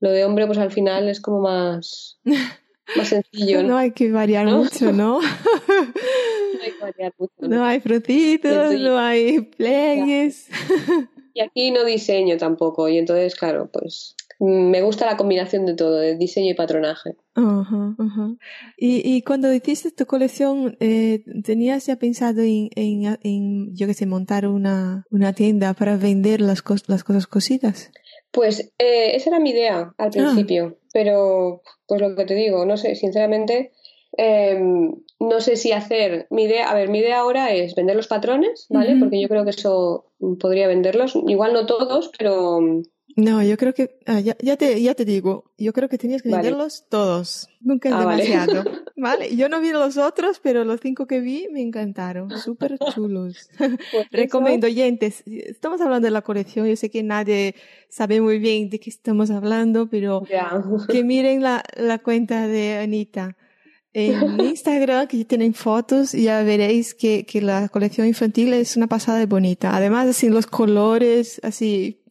[0.00, 2.20] lo de hombre, pues al final es como más,
[2.96, 3.62] más sencillo.
[3.64, 3.76] ¿no?
[3.76, 5.20] hay que variar mucho, ¿no?
[5.20, 7.32] no hay que variar mucho.
[7.40, 10.48] No, hay frutitos, no hay pliegues.
[11.38, 12.88] Y aquí no diseño tampoco.
[12.88, 17.14] Y entonces, claro, pues me gusta la combinación de todo, de diseño y patronaje.
[18.76, 24.06] Y, y cuando hiciste tu colección, eh, ¿tenías ya pensado en, en, yo qué sé,
[24.06, 27.92] montar una, una tienda para vender las, las cosas cosidas?
[28.32, 30.10] Pues eh, esa era mi idea al ah.
[30.10, 30.76] principio.
[30.92, 33.70] pero pues lo que te digo, no sé, sinceramente,
[34.18, 38.08] em, no sé si hacer mi idea, a ver, mi idea ahora es vender los
[38.08, 38.96] patrones, ¿vale?
[38.98, 42.60] Porque yo creo que eso podría venderlos, igual no todos, pero
[43.18, 46.22] no, yo creo que, ah, ya, ya, te, ya te digo, yo creo que tenías
[46.22, 47.48] que venderlos todos.
[47.60, 48.62] Nunca es ah, demasiado.
[48.96, 49.34] Vale.
[49.34, 52.30] Yo no vi los otros, pero los cinco que vi me encantaron.
[52.38, 53.50] Súper chulos.
[53.58, 56.68] Pues Recomiendo, oyentes, estamos hablando de la colección.
[56.68, 57.56] Yo sé que nadie
[57.88, 60.22] sabe muy bien de qué estamos hablando, pero
[60.88, 63.36] que miren la, la cuenta de Anita
[63.92, 69.18] en Instagram que tienen fotos ya veréis que, que la colección infantil es una pasada
[69.18, 69.74] de bonita.
[69.74, 72.02] Además, así los colores, así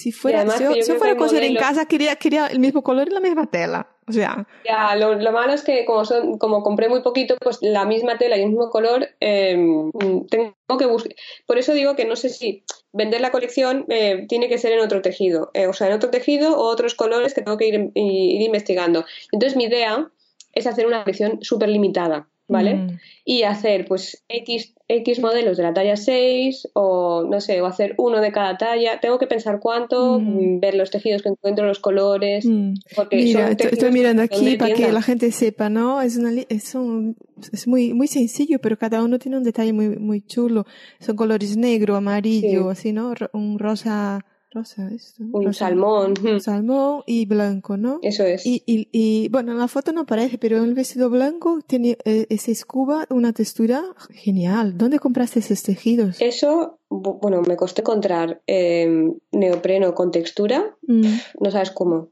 [0.00, 3.12] si fuera, si, yo, fuera a coser en casa, quería, quería el mismo color y
[3.12, 3.88] la misma tela.
[4.08, 4.46] O sea.
[4.64, 8.36] Ya, lo, malo es que como, son, como compré muy poquito, pues la misma tela
[8.36, 9.90] y el mismo color, em,
[10.30, 11.14] tengo que buscar.
[11.46, 14.80] Por eso digo que no sé si vender la colección eh, tiene que ser en
[14.80, 15.50] otro tejido.
[15.54, 19.04] Eh, o sea, en otro tejido o otros colores que tengo que ir, ir investigando.
[19.32, 20.10] Entonces, mi idea
[20.52, 22.28] es hacer una colección súper limitada.
[22.50, 22.74] ¿vale?
[22.74, 22.98] Mm.
[23.24, 27.94] Y hacer pues X, X modelos de la talla 6 o no sé, o hacer
[27.96, 28.98] uno de cada talla.
[29.00, 30.60] Tengo que pensar cuánto, mm.
[30.60, 32.44] ver los tejidos que encuentro, los colores.
[32.44, 32.74] Mm.
[33.12, 36.02] Mira, estoy mirando aquí para que la gente sepa, ¿no?
[36.02, 37.16] Es, una, es, un,
[37.52, 40.66] es muy, muy sencillo, pero cada uno tiene un detalle muy, muy chulo.
[40.98, 43.14] Son colores negro, amarillo, así, ¿no?
[43.32, 45.22] Un rosa rosa esto.
[45.32, 46.14] Un salmón.
[46.40, 47.98] Salmón y blanco, ¿no?
[48.02, 48.44] Eso es.
[48.44, 51.96] Y, y, y, bueno, en la foto no aparece, pero en el vestido blanco tiene
[52.04, 54.76] eh, ese escuba una textura genial.
[54.76, 56.20] ¿Dónde compraste esos tejidos?
[56.20, 60.76] Eso, bueno, me costó encontrar em, neopreno con textura.
[60.86, 61.14] Mm.
[61.40, 62.08] No sabes cómo.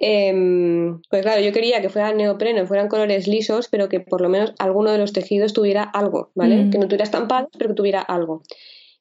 [0.00, 4.28] Em, pues claro, yo quería que fuera neopreno, fueran colores lisos, pero que por lo
[4.28, 6.64] menos alguno de los tejidos tuviera algo, ¿vale?
[6.64, 6.70] Mm.
[6.70, 8.42] Que no tuviera estampados, pero que tuviera algo.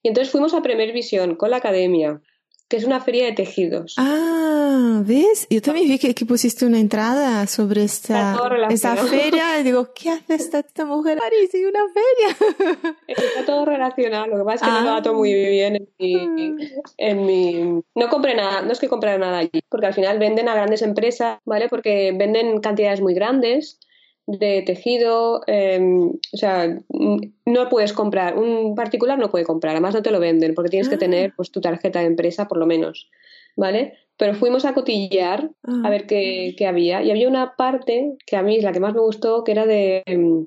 [0.01, 2.21] Y entonces fuimos a Premier Visión con la academia
[2.67, 3.95] que es una feria de tejidos.
[3.97, 5.47] Ah, ¿ves?
[5.49, 8.37] Yo también vi que, que pusiste una entrada sobre esta,
[8.69, 12.85] esta feria y digo, ¿qué hace esta, esta mujer Ari una feria?
[13.07, 15.49] Está todo relacionado, lo que pasa es que no lo ato muy ah.
[15.49, 16.57] bien en mi,
[16.97, 17.81] en mi...
[17.95, 20.81] No compré nada, no es que compré nada allí, porque al final venden a grandes
[20.81, 21.69] empresas, ¿vale?
[21.69, 23.79] Porque venden cantidades muy grandes
[24.27, 26.77] de tejido, em, o sea,
[27.45, 30.89] no puedes comprar, un particular no puede comprar, además no te lo venden porque tienes
[30.89, 30.99] que ah.
[30.99, 33.09] tener pues tu tarjeta de empresa por lo menos,
[33.55, 33.93] ¿vale?
[34.17, 35.89] Pero fuimos a cotillear a ah.
[35.89, 38.93] ver qué, qué, había y había una parte que a mí es la que más
[38.93, 40.45] me gustó que era de em,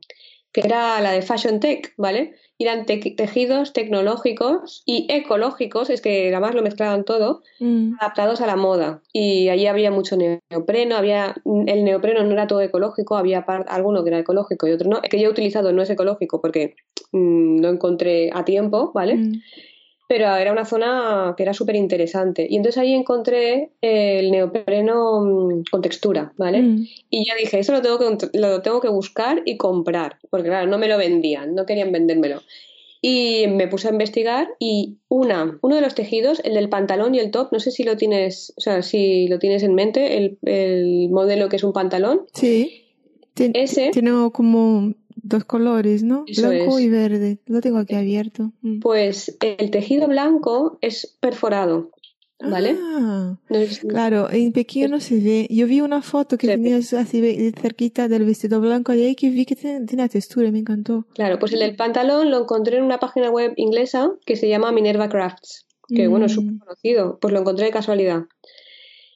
[0.52, 2.34] que era la de Fashion Tech, ¿vale?
[2.64, 7.94] Eran tejidos tecnológicos y ecológicos, es que además lo mezclaban todo, mm.
[8.00, 9.02] adaptados a la moda.
[9.12, 11.34] Y allí había mucho neopreno, había
[11.66, 15.00] el neopreno no era todo ecológico, había alguno que era ecológico y otro no.
[15.02, 16.74] El que yo he utilizado no es ecológico porque
[17.12, 19.16] mm, lo encontré a tiempo, ¿vale?
[19.16, 19.40] Mm
[20.10, 22.44] pero era una zona que era súper interesante.
[22.50, 26.62] Y entonces ahí encontré el neopreno mm, con textura, ¿vale?
[26.62, 26.88] Mm.
[27.10, 30.68] Y yo dije, eso lo tengo, que, lo tengo que buscar y comprar, porque claro,
[30.68, 32.42] no me lo vendían, no querían vendérmelo.
[33.00, 37.20] Y me puse a investigar y una, uno de los tejidos, el del pantalón y
[37.20, 40.38] el top, no sé si lo tienes, o sea, si lo tienes en mente, el,
[40.42, 42.22] el modelo que es un pantalón.
[42.34, 42.82] Sí.
[43.36, 43.90] Ese.
[43.92, 46.24] Tiene como dos colores, ¿no?
[46.24, 47.38] blanco y verde.
[47.46, 48.52] Lo tengo aquí abierto.
[48.62, 48.80] Mm.
[48.80, 51.90] Pues el tejido blanco es perforado.
[52.42, 52.74] ¿Vale?
[52.80, 53.36] Ah,
[53.86, 55.46] claro, en pequeño no se ve.
[55.50, 59.44] Yo vi una foto que tenías así cerquita del vestido blanco y ahí que vi
[59.44, 61.04] que tenía textura, me encantó.
[61.12, 64.72] Claro, pues el del pantalón lo encontré en una página web inglesa que se llama
[64.72, 66.58] Minerva Crafts, que bueno, es súper mm.
[66.60, 68.22] conocido, pues lo encontré de casualidad.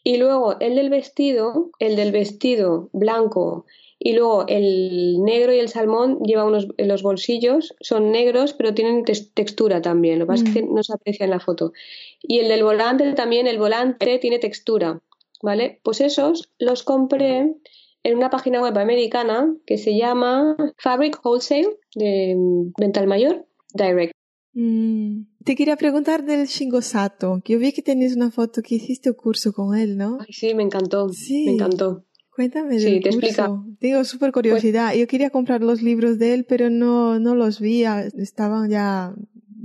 [0.02, 3.64] Y luego el del vestido, el del vestido blanco
[4.06, 9.02] y luego el negro y el salmón lleva unos los bolsillos, son negros, pero tienen
[9.02, 10.18] textura también.
[10.18, 10.74] Lo que pasa es que mm.
[10.74, 11.72] no se aprecia en la foto.
[12.20, 15.00] Y el del volante también, el volante tiene textura.
[15.40, 15.80] ¿Vale?
[15.82, 17.54] Pues esos los compré
[18.02, 22.34] en una página web americana que se llama Fabric Wholesale de
[22.78, 24.12] Venta al Mayor Direct.
[24.52, 25.22] Mm.
[25.44, 29.08] Te quería preguntar del Shingo Sato, que yo vi que tenéis una foto que hiciste
[29.08, 30.18] un curso con él, ¿no?
[30.20, 31.08] Ay, sí, me encantó.
[31.08, 31.46] Sí.
[31.46, 32.04] Me encantó.
[32.34, 33.64] Cuéntame sí, te curso.
[33.78, 34.94] Tengo súper curiosidad.
[34.94, 37.84] Yo quería comprar los libros de él, pero no, no los vi.
[37.84, 39.14] Estaban ya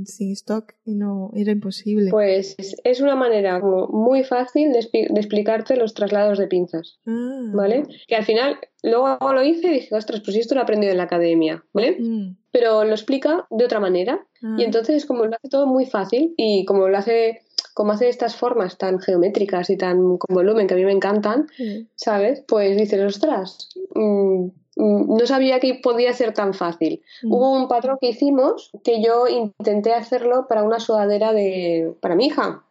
[0.05, 2.11] sin stock y no era imposible.
[2.11, 7.51] Pues es una manera muy fácil de, explicarte los traslados de pinzas, ah.
[7.53, 7.83] ¿vale?
[8.07, 10.97] Que al final luego lo hice y dije, ostras, pues esto lo he aprendido en
[10.97, 11.97] la academia, ¿vale?
[11.99, 12.37] Mm.
[12.51, 14.65] Pero lo explica de otra manera y ah.
[14.65, 17.41] entonces como lo hace todo muy fácil y como lo hace
[17.79, 21.47] como hace estas formas tan geométricas y tan con volumen que a mí me encantan,
[21.95, 22.43] ¿sabes?
[22.45, 27.01] Pues dices, ostras, mm, mm, no sabía que podía ser tan fácil.
[27.23, 27.31] Mm.
[27.33, 32.25] Hubo un patrón que hicimos que yo intenté hacerlo para una sudadera de, para mi
[32.25, 32.65] hija.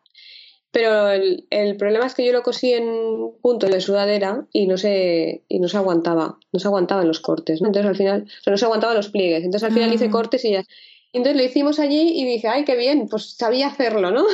[0.72, 4.76] Pero el, el, problema es que yo lo cosí en punto de sudadera y no
[4.76, 7.68] se, y no se aguantaba, no se aguantaban los cortes, ¿no?
[7.68, 9.42] Entonces al final, o sea, no se aguantaban los pliegues.
[9.42, 10.10] Entonces al final hice Ah.
[10.10, 10.64] cortes y ya.
[11.12, 14.24] Entonces lo hicimos allí y dije, ay, qué bien, pues sabía hacerlo, ¿no?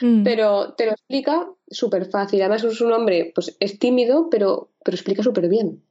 [0.00, 0.22] Mm.
[0.24, 2.40] Pero te lo explica súper fácil.
[2.40, 5.82] Además es un hombre, pues es tímido, pero, pero explica súper bien.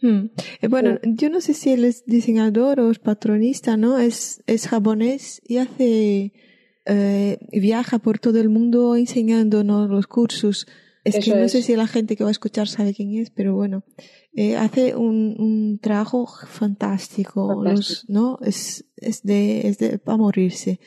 [0.00, 0.26] Mm.
[0.60, 3.98] Eh, bueno, yo no sé si él es diseñador o es patronista, ¿no?
[3.98, 6.32] Es, es japonés y hace,
[6.86, 10.66] eh, viaja por todo el mundo enseñándonos los cursos.
[11.08, 11.52] Es Eso que no es.
[11.52, 13.82] sé si la gente que va a escuchar sabe quién es, pero bueno,
[14.34, 17.70] eh, hace un, un trabajo fantástico, Fantástico.
[17.70, 18.38] los- ¿no?
[18.42, 20.80] Es, es de, es de, para morirse.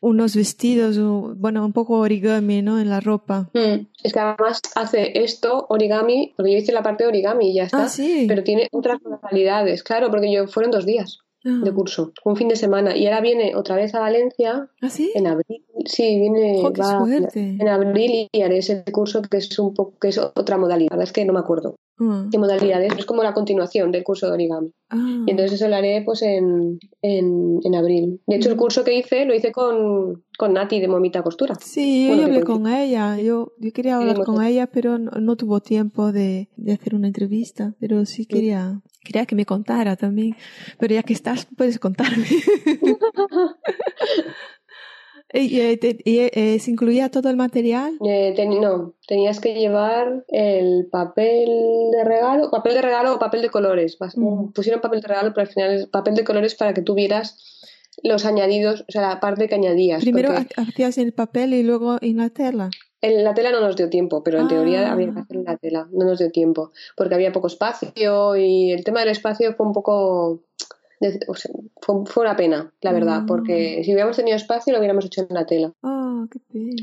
[0.00, 0.98] Unos vestidos,
[1.38, 2.78] bueno, un poco origami, ¿no?
[2.78, 3.50] En la ropa.
[3.54, 3.86] Mm.
[4.02, 7.64] Es que además hace esto, origami, porque yo hice la parte de origami y ya
[7.64, 7.84] está.
[7.84, 8.26] Ah, sí.
[8.28, 12.48] Pero tiene otras modalidades, claro, porque yo fueron dos días Ah, de curso, un fin
[12.48, 12.96] de semana.
[12.96, 15.12] Y ahora viene otra vez a Valencia ¿Ah, sí?
[15.14, 15.62] en abril.
[15.84, 17.04] Sí, viene va
[17.36, 20.90] en abril y haré ese curso que es un poco, que es otra modalidad.
[20.92, 22.96] La verdad es que no me acuerdo Ah, qué modalidad es.
[22.98, 24.70] Es como la continuación del curso de origami.
[24.90, 25.24] ah.
[25.26, 28.20] Y entonces eso lo haré pues en, en, en abril.
[28.26, 28.58] De hecho, el Mm.
[28.58, 31.54] curso que hice lo hice con, con Nati de Momita Costura.
[31.60, 33.18] Sí, yo Bueno, hablé con ella.
[33.20, 37.06] Yo, yo quería hablar con ella, pero no, no tuvo tiempo de, de hacer una
[37.06, 37.74] entrevista.
[37.78, 40.34] Pero sí quería, quería que me contara también.
[40.78, 42.26] Pero ya que estás, puedes contarme.
[45.32, 47.96] y, eh, te- y, eh, ¿Se incluía todo el material?
[48.06, 51.48] Eh, ten- no, tenías que llevar el papel
[51.92, 53.96] de regalo, papel de regalo o papel de colores.
[53.98, 54.52] Vas- Mm.
[54.52, 57.36] Pusieron papel de regalo, pero al final es papel de colores para que tú vieras
[58.02, 60.02] los añadidos, o sea, la parte que añadías.
[60.02, 62.70] Primero porque ha- hacías el papel y luego en la tela.
[63.04, 64.92] En la tela no nos dio tiempo, pero en teoría Ah.
[64.92, 68.72] había que hacer en la tela, no nos dio tiempo, porque había poco espacio y
[68.72, 70.40] el tema del espacio fue un poco...
[71.00, 71.50] de- o sea,
[71.82, 73.24] fue, fue una pena, la verdad, Ah.
[73.26, 75.72] porque si hubiéramos tenido espacio lo hubiéramos hecho en la tela.
[75.82, 76.74] Ah, qué pena.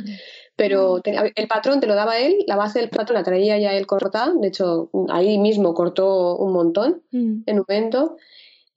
[0.56, 3.74] Pero te- el patrón te lo daba él, la base del patrón la traía ya
[3.74, 7.44] él cortada, de hecho ahí mismo cortó un montón Mm.
[7.48, 8.18] en un momento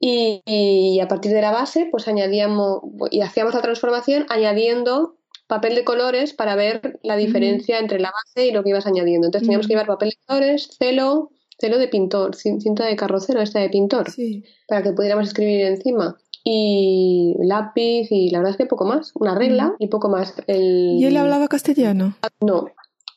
[0.00, 2.80] y, y a partir de la base pues añadíamos
[3.10, 8.46] y hacíamos la transformación añadiendo papel de colores para ver la diferencia entre la base
[8.46, 9.26] y lo que ibas añadiendo.
[9.26, 13.40] Entonces teníamos que llevar papel de colores, celo, celo de pintor, cin- cinta de carrocero
[13.40, 14.42] esta de pintor, Sí.
[14.68, 16.16] para que pudiéramos escribir encima.
[16.46, 20.34] Y lápiz y la verdad es que poco más, una regla y poco más.
[20.46, 20.96] El...
[20.98, 22.16] ¿Y él hablaba castellano?
[22.40, 22.66] No,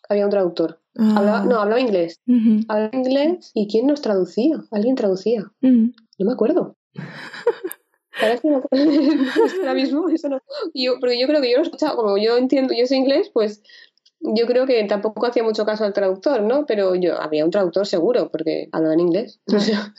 [0.07, 0.79] había un traductor.
[0.97, 1.15] Ah.
[1.17, 2.21] Hablaba, no, hablaba inglés.
[2.69, 4.63] Hablaba inglés y ¿quién nos traducía?
[4.71, 5.51] Alguien traducía.
[5.61, 5.91] No
[6.25, 6.77] me acuerdo.
[8.21, 8.63] La verdad es que no-
[9.61, 10.41] ahora mismo eso no.
[10.73, 13.29] Yo, porque yo creo que yo lo he escuchado, como yo entiendo, yo sé inglés,
[13.33, 13.61] pues
[14.19, 16.65] yo creo que tampoco hacía mucho caso al traductor, ¿no?
[16.65, 19.39] Pero yo había un traductor seguro, porque hablaba en inglés.
[19.55, 19.93] O sea,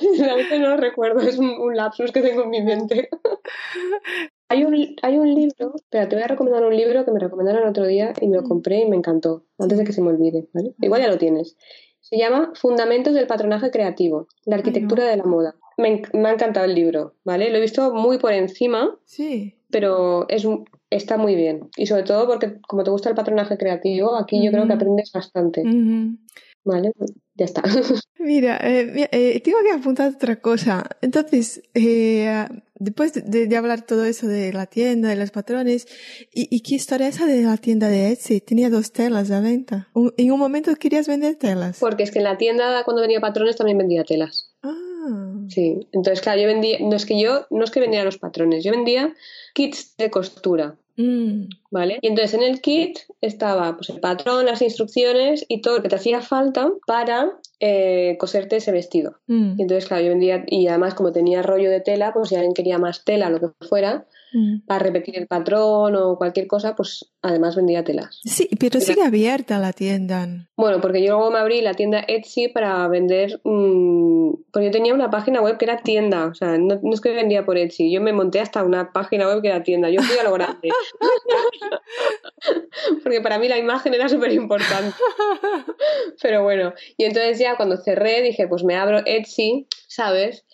[0.00, 3.08] Sinceramente no lo recuerdo, es un, lapsus que tengo en mi mente.
[4.50, 7.68] Hay un, hay un libro, espera, te voy a recomendar un libro que me recomendaron
[7.68, 10.48] otro día y me lo compré y me encantó, antes de que se me olvide,
[10.54, 10.74] ¿vale?
[10.80, 11.58] Igual ya lo tienes.
[12.00, 15.54] Se llama Fundamentos del Patronaje Creativo, la arquitectura de la moda.
[15.78, 17.50] Me, ha encantado el libro, ¿vale?
[17.50, 19.54] Lo he visto muy por encima, Sí.
[19.70, 20.46] pero es,
[20.90, 21.70] está muy bien.
[21.76, 25.10] Y sobre todo porque como te gusta el patronaje creativo, aquí yo creo que aprendes
[25.12, 25.62] bastante.
[26.64, 26.92] ¿vale?
[27.34, 27.62] Ya está.
[28.18, 30.84] Mira, eh, eh, tengo que apuntar otra cosa.
[31.00, 35.86] Entonces, eh, después de, de hablar todo eso de la tienda, de los patrones,
[36.34, 38.40] ¿y, y qué historia esa de la tienda de Etsy?
[38.40, 39.88] Tenía dos telas a venta.
[39.94, 41.78] Un- en un momento querías vender telas.
[41.78, 44.47] Porque es que en la tienda cuando venía patrones también vendía telas.
[45.08, 48.18] Ah, Sí, entonces claro, yo vendía, no es que yo, no es que vendía los
[48.18, 49.14] patrones, yo vendía
[49.54, 51.98] kits de costura, mm, ¿vale?
[52.02, 55.88] Y entonces en el kit estaba pues el patrón, las instrucciones y todo lo que
[55.88, 59.16] te hacía falta para eh, coserte ese vestido.
[59.26, 62.34] mm, Y entonces claro, yo vendía, y además como tenía rollo de tela, pues si
[62.36, 64.66] alguien quería más tela, lo que fuera, mm.
[64.66, 68.20] para repetir el patrón o cualquier cosa, pues además vendía telas.
[68.24, 70.28] Sí, pero sigue abierta la tienda.
[70.56, 74.94] Bueno, porque yo luego me abrí la tienda Etsy para vender, mm, porque yo tenía
[74.94, 77.92] una página web que era tienda, o sea, no, no es que vendía por Etsy,
[77.92, 80.68] yo me monté hasta una página web que era tienda, yo fui a lo grande.
[83.02, 84.96] porque para mí la imagen era súper importante.
[86.22, 90.44] Pero bueno, y entonces ya cuando cerré dije, pues me abro Etsy, ¿sabes?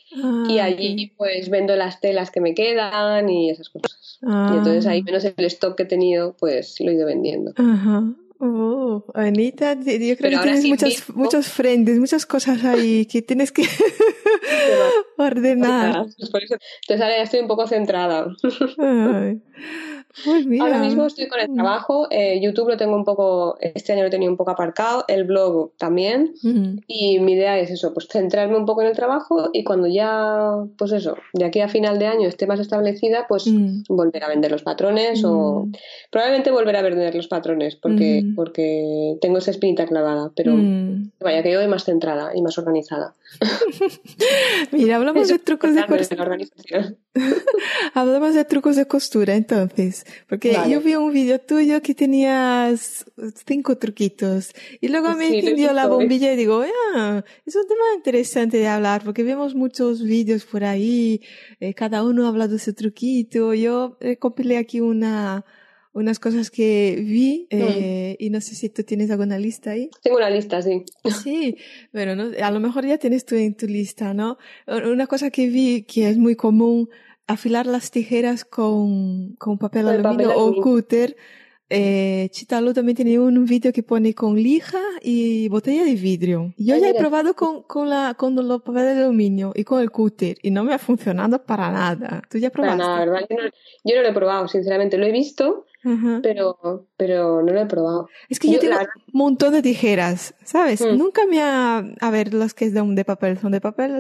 [0.49, 4.19] Y Ah, allí pues vendo las telas que me quedan y esas cosas.
[4.23, 4.29] ok.
[4.31, 7.53] Ah, Y entonces ahí menos el stock que he tenido, pues lo he ido vendiendo.
[7.57, 8.05] Ajá.
[8.41, 13.63] Oh, Anita, yo creo que tienes muchas, muchos frentes, muchas cosas ahí que tienes que
[15.19, 16.07] ordenar.
[16.31, 18.27] Por eso, entonces ahora ya estoy un poco centrada.
[18.79, 19.41] Ay.
[20.25, 21.55] Pues Ahora mismo estoy con el mm.
[21.55, 25.05] trabajo, eh, YouTube lo tengo un poco, este año lo he tenido un poco aparcado,
[25.09, 26.35] el blog también,
[26.87, 30.53] y mi idea es eso, pues centrarme un poco en el trabajo y cuando ya,
[30.77, 33.85] pues eso, de aquí a final de año esté más establecida, pues mm.
[33.89, 35.73] volver a vender los patrones o mm.
[36.11, 40.55] probablemente volver a vender los patrones porque, porque tengo esa espinita clavada, pero
[41.21, 43.15] vaya que yo voy más centrada y más organizada.
[44.73, 46.39] Mira, hablamos de trucos de costura.
[47.95, 50.05] hablamos de trucos de costura entonces.
[50.29, 53.05] Porque yo vi un vídeo tuyo que tenías
[53.47, 56.63] cinco truquitos y luego me encendió la bombilla y digo,
[56.95, 61.21] ah, es un tema interesante de hablar porque vemos muchos vídeos por ahí,
[61.61, 63.55] eh, cada uno habla de su truquito.
[63.55, 65.45] Yo eh, compilé aquí una,
[65.95, 67.57] unas cosas que vi mm.
[67.57, 69.89] eh, y no sé si tú tienes alguna lista ahí.
[70.03, 70.85] Tengo una lista, sí.
[71.23, 71.57] Sí,
[71.93, 72.31] bueno, ¿no?
[72.43, 74.37] a lo mejor ya tienes tú en tu lista, ¿no?
[74.67, 76.91] Una cosa que vi que es muy común
[77.27, 81.17] afilar las tijeras con, con papel aluminio o cúter.
[81.71, 86.53] Eh, Chitalo también tiene un vídeo que pone con lija y botella de vidrio.
[86.59, 89.91] Yo ya he probado con, con, la, con los papeles de aluminio y con el
[89.91, 92.23] cúter y no me ha funcionado para nada.
[92.29, 92.79] ¿Tú ya probaste?
[92.79, 93.27] Para nada, ¿verdad?
[93.31, 93.51] Yo no,
[93.85, 94.99] yo no lo he probado, sinceramente.
[94.99, 95.65] Lo he visto,
[96.23, 98.09] pero, pero no lo he probado.
[98.29, 100.81] Es que yo, tengo un montón de tijeras, ¿sabes?
[100.81, 100.97] Mm.
[100.97, 103.93] Nunca me ha, a ver, los que es de, de papel son de papel,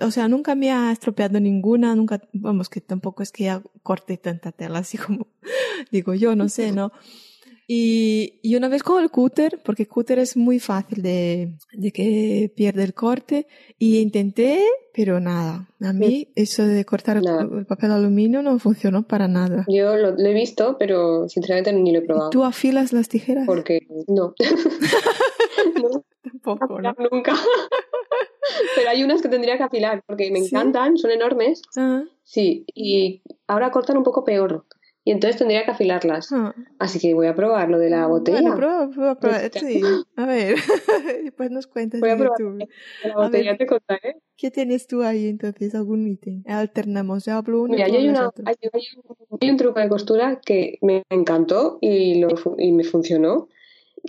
[0.00, 4.16] o sea, nunca me ha estropeado ninguna, nunca, vamos, que tampoco es que ya corte
[4.16, 5.26] tanta tela, así como
[5.90, 6.92] digo yo, no sé, ¿no?
[7.74, 11.90] Y, y, una vez con el cúter, porque el cúter es muy fácil de, de
[11.90, 13.46] que pierde el corte,
[13.78, 14.62] y intenté,
[14.92, 15.70] pero nada.
[15.80, 19.64] A mí eso de cortar el, papel aluminio no funcionó para nada.
[19.68, 22.28] Yo lo, he visto, pero sinceramente ni lo he probado.
[22.28, 23.46] ¿Tú afilas las tijeras?
[23.46, 24.34] Porque no.
[25.82, 26.04] no.
[26.22, 26.94] Tampoco, ¿no?
[27.10, 27.32] Nunca.
[28.76, 31.62] pero hay unas que tendría que afilar, porque me encantan, son enormes.
[31.78, 32.02] Ah.
[32.22, 34.66] Sí, y ahora cortan un poco peor
[35.04, 36.30] y entonces tendría que afilarlas.
[36.32, 36.54] Ah.
[36.78, 38.40] Así que voy a probar lo de la botella.
[38.40, 39.38] Bueno, prueba, prueba, prueba.
[39.52, 39.82] Sí.
[40.16, 40.56] A ver,
[41.24, 42.00] después nos cuentas.
[42.00, 42.40] Voy a probar
[43.04, 44.16] la botella, te contaré.
[44.36, 45.74] ¿Qué tienes tú ahí entonces?
[45.74, 46.44] ¿Algún ítem?
[46.46, 47.74] Alternamos, ya hablo uno.
[47.74, 48.54] Mira, hay, una, hay,
[49.40, 52.28] hay, un truco de costura que me encantó y, lo,
[52.58, 53.48] y me funcionó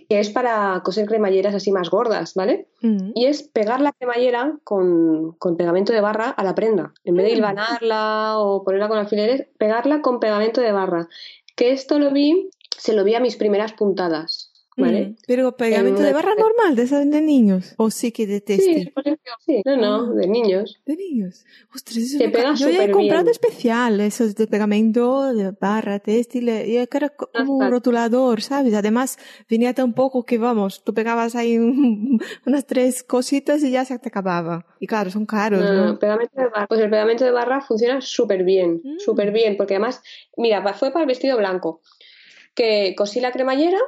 [0.09, 2.67] que es para coser cremalleras así más gordas, ¿vale?
[2.81, 3.11] Mm.
[3.15, 6.93] Y es pegar la cremallera con, pegamento de barra a la prenda.
[7.03, 7.35] En vez de mm.
[7.35, 11.07] hilvanarla o ponerla con alfileres, pegarla con pegamento de barra.
[11.55, 14.52] Que esto lo vi, se lo vi a mis primeras puntadas.
[14.75, 15.09] ¿Vale?
[15.09, 17.75] Mm, pero pegamento de barra normal, de esas de niños.
[17.77, 18.93] O sí que de textil.
[19.45, 20.13] Sí, no, no, ah.
[20.15, 20.81] de niños.
[20.85, 21.45] De niños.
[21.73, 22.19] Ostras, eso
[22.55, 27.69] Yo ya he comprado especial, esos de pegamento de barra, textil, y era como un
[27.69, 28.73] rotulador, ¿sabes?
[28.73, 29.17] Además,
[29.49, 31.57] venía tan poco que vamos, tú pegabas ahí
[32.45, 34.65] unas tres cositas y ya se te acababa.
[34.79, 35.99] Y claro, son caros, ¿no?
[35.99, 36.67] Pegamento de barra.
[36.67, 38.99] Pues el pegamento de barra funciona súper bien, mm.
[38.99, 40.01] súper bien, porque además,
[40.37, 41.81] mira, fue para el vestido blanco,
[42.55, 43.79] que cosí la cremallera,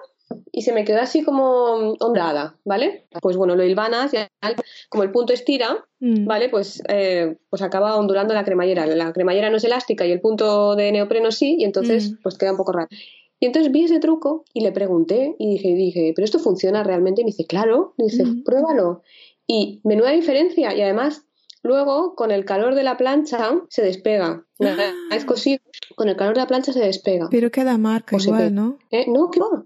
[0.52, 3.08] y se me quedó así como ondada, ¿vale?
[3.22, 4.18] Pues bueno, lo hilvanas y
[4.90, 6.26] como el punto estira, mm.
[6.26, 6.50] ¿vale?
[6.50, 8.86] Pues, eh, pues acaba ondulando la cremallera.
[8.86, 12.18] La cremallera no es elástica y el punto de neopreno sí, y entonces mm.
[12.24, 12.88] pues queda un poco raro.
[13.40, 17.22] Y entonces vi ese truco y le pregunté y dije, dije, ¿pero esto funciona realmente?
[17.22, 18.44] Y me dice, claro, dice, mm.
[18.44, 19.04] pruébalo.
[19.48, 21.26] Y menuda diferencia, y además
[21.66, 24.46] Luego, con el calor de la plancha, se despega.
[25.12, 25.64] Es cosido,
[25.96, 27.28] con el calor de la plancha se despega.
[27.32, 28.78] Pero queda marca igual, ¿no?
[28.92, 29.06] ¿Eh?
[29.08, 29.66] No, ¿qué va?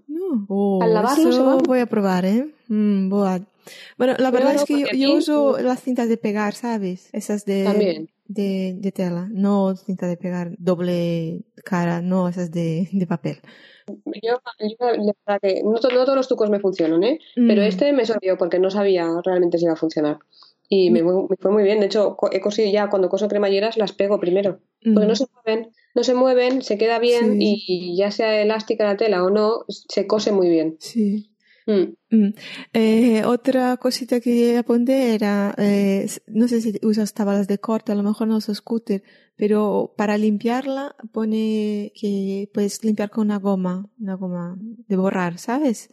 [0.50, 0.56] No.
[0.56, 1.56] Oh, Al lavarlo se va.
[1.56, 2.52] voy a probar, ¿eh?
[2.68, 7.08] Mm, bueno, la verdad es que yo, uso las cintas de pegar, ¿sabes?
[7.12, 8.08] Esas de...
[8.32, 13.40] De, de, tela, no cinta de pegar doble cara, no esas de, de papel.
[13.88, 17.18] Yo, yo no, todos los trucos me funcionan, ¿eh?
[17.34, 17.64] Pero mm.
[17.64, 20.20] este me sorprendió porque no sabía realmente si iba a funcionar.
[20.68, 21.80] Y me, fue muy bien.
[21.80, 24.60] De hecho, he cosido ya, cuando coso cremalleras, las pego primero.
[24.82, 28.96] Porque no se mueven, no se mueven, se queda bien y ya sea elástica la
[28.96, 30.76] tela o no, se cose muy bien.
[30.78, 31.30] Sí.
[31.66, 31.94] Mm.
[32.10, 32.34] Mm.
[32.72, 37.94] Eh, otra cosita que apunté era, eh, no sé si usas tablas de corte, a
[37.94, 39.02] lo mejor no usas scooter,
[39.36, 45.90] pero para limpiarla pone que puedes limpiar con una goma, una goma de borrar, ¿sabes?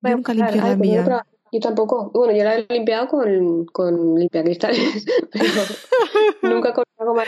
[0.00, 1.26] nunca limpio la mía.
[1.52, 2.10] Yo tampoco.
[2.12, 5.44] Bueno, yo la he limpiado con, con limpiacristales, pero
[6.54, 7.24] nunca con una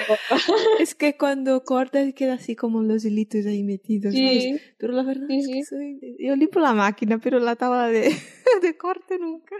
[0.79, 4.13] Es que cuando cortas queda así como los hilitos ahí metidos.
[4.13, 4.59] Sí.
[4.79, 6.17] Pero la verdad es que soy...
[6.19, 8.13] yo limpio la máquina, pero la tabla de,
[8.63, 9.55] de corte nunca.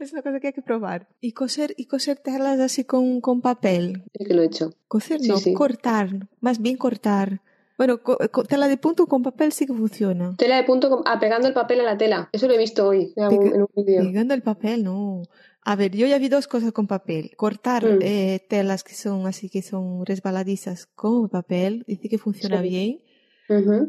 [0.00, 1.08] Es una cosa que hay que probar.
[1.20, 4.02] Y coser, y coser telas así con, con papel.
[4.18, 4.72] Sí que lo he hecho.
[4.88, 6.28] Coser, no, cortar.
[6.40, 7.42] Más bien cortar.
[7.78, 8.00] Bueno,
[8.48, 10.34] tela de punto con papel sí que funciona.
[10.38, 12.28] Tela de punto con- ah, pegando el papel a la tela.
[12.32, 14.02] Eso lo he visto hoy en, algún- en un vídeo.
[14.02, 15.22] Pegando el papel, no.
[15.62, 17.32] A ver, yo ya vi dos cosas con papel.
[17.36, 17.98] Cortar Mm.
[18.02, 22.68] eh, telas que son así, que son resbaladizas con papel, dice que funciona Sí.
[22.68, 23.00] bien.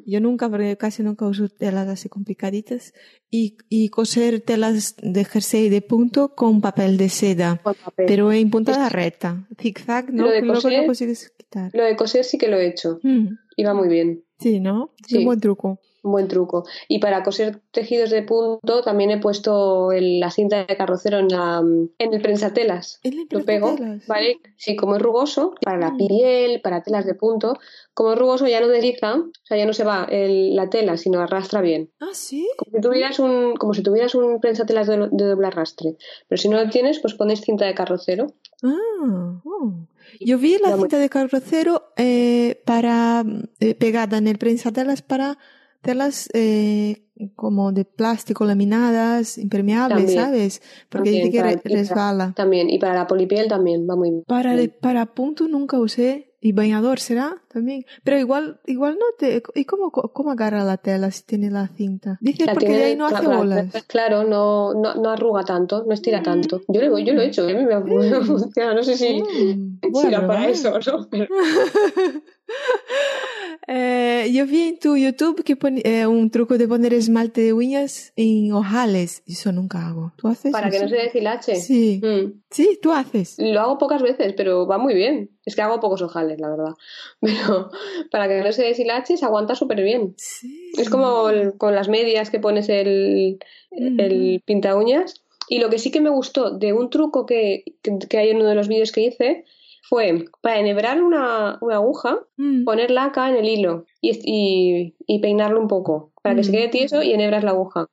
[0.06, 2.94] Yo nunca, porque casi nunca uso telas así complicaditas.
[3.30, 8.06] Y, y coser telas de jersey de punto con papel de seda, papel.
[8.08, 9.48] pero en puntada recta.
[9.60, 10.26] Zigzag, ¿no?
[10.26, 11.72] Lo de coser- no consigues quitar.
[11.74, 13.00] Lo de coser sí que lo he hecho.
[13.04, 14.24] Mm, Y va muy bien.
[14.40, 14.94] Sí, ¿no?
[15.02, 15.18] Es Sí.
[15.18, 15.80] un buen truco.
[16.04, 16.66] Un buen truco.
[16.88, 21.28] Y para coser tejidos de punto también he puesto el- la cinta de carrocero en,
[21.30, 21.60] la,
[21.98, 23.00] en el prensatelas.
[23.04, 23.76] ¿En Lo pego?
[24.08, 24.40] ¿vale?
[24.56, 25.98] Sí, como es rugoso, para la Mm.
[25.98, 27.58] piel, para telas de punto,
[27.94, 30.98] como es rugoso ya no desliza, o sea, ya no se va el- la tela,
[30.98, 31.92] sino arrastra bien.
[32.00, 32.48] Ah, sí.
[32.58, 35.98] Como si tuvieras un, como si tuvieras un prensatelas de, de doble arrastre.
[36.28, 38.28] Pero si no lo tienes, pues pones cinta de carrocero.
[38.64, 39.74] Ah, oh.
[40.20, 43.24] Yo vi la cinta de carrocero eh, para
[43.60, 45.38] eh, pegada en el prensatelas para
[45.82, 47.04] telas eh,
[47.36, 50.62] como de plástico laminadas, impermeables, También, ¿sabes?
[50.90, 52.34] Porque también, dice que para- para- resbala.
[52.36, 52.70] También.
[52.70, 54.24] Y para la polipiel también va muy bien.
[54.28, 56.24] Para, de- para punto nunca usé.
[56.40, 57.84] Y bañador será también.
[58.04, 59.42] Pero igual, igual no te.
[59.56, 62.20] ¿Y cómo, cómo agarra la tela si tiene la cinta?
[62.22, 63.84] Dices La porque de tiene ahí no hace la- bolas.
[63.88, 66.62] Claro, no, no, no arruga tanto, no estira tanto.
[66.68, 68.76] Yo lo, yo lo he hecho, a mí me me ha funcionado.
[68.76, 71.08] No sé si, Mm, si bueno, era para eso o no.
[71.10, 71.26] pero-
[73.68, 77.54] Eh, yo vi en tu YouTube que pon- eh, un truco de poner esmalte de
[77.54, 79.24] uñas en ojales.
[79.26, 80.14] Eso nunca hago.
[80.18, 81.56] ¿Tú haces Para que no se deshilache.
[81.58, 82.00] Sí.
[82.04, 82.42] Mm.
[82.50, 83.36] Sí, tú haces.
[83.40, 85.32] Lo hago pocas veces, pero va muy bien.
[85.46, 86.74] Es que hago pocos ojales, la verdad.
[87.22, 87.70] Pero
[88.12, 90.14] para que no se deshilache, se aguanta súper bien.
[90.18, 90.72] Sí.
[90.78, 93.40] Es como el- con las medias que pones el,
[93.72, 95.24] el pinta uñas.
[95.50, 98.38] Y lo que sí que me gustó de un truco que, que, que hay en
[98.38, 99.46] uno de los vídeos que hice
[99.90, 102.66] fue para enhebrar una, una aguja, Mm.
[102.66, 106.54] poner laca en el hilo y, y, y peinarlo un poco para que se Mm.
[106.56, 107.88] quede tieso y enhebras la aguja.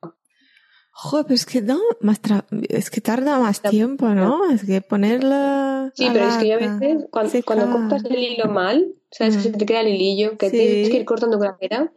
[0.97, 4.49] Joder, pero es que, da más tra- es que tarda más La- tiempo, ¿no?
[4.49, 5.91] Es que ponerla.
[5.93, 9.51] Sí, pero es que yo a veces cuando, cortas el hilo mal, sabes que Mm.
[9.51, 10.57] se te queda el hilillo, que Sí.
[10.57, 11.91] tienes que ir cortando con la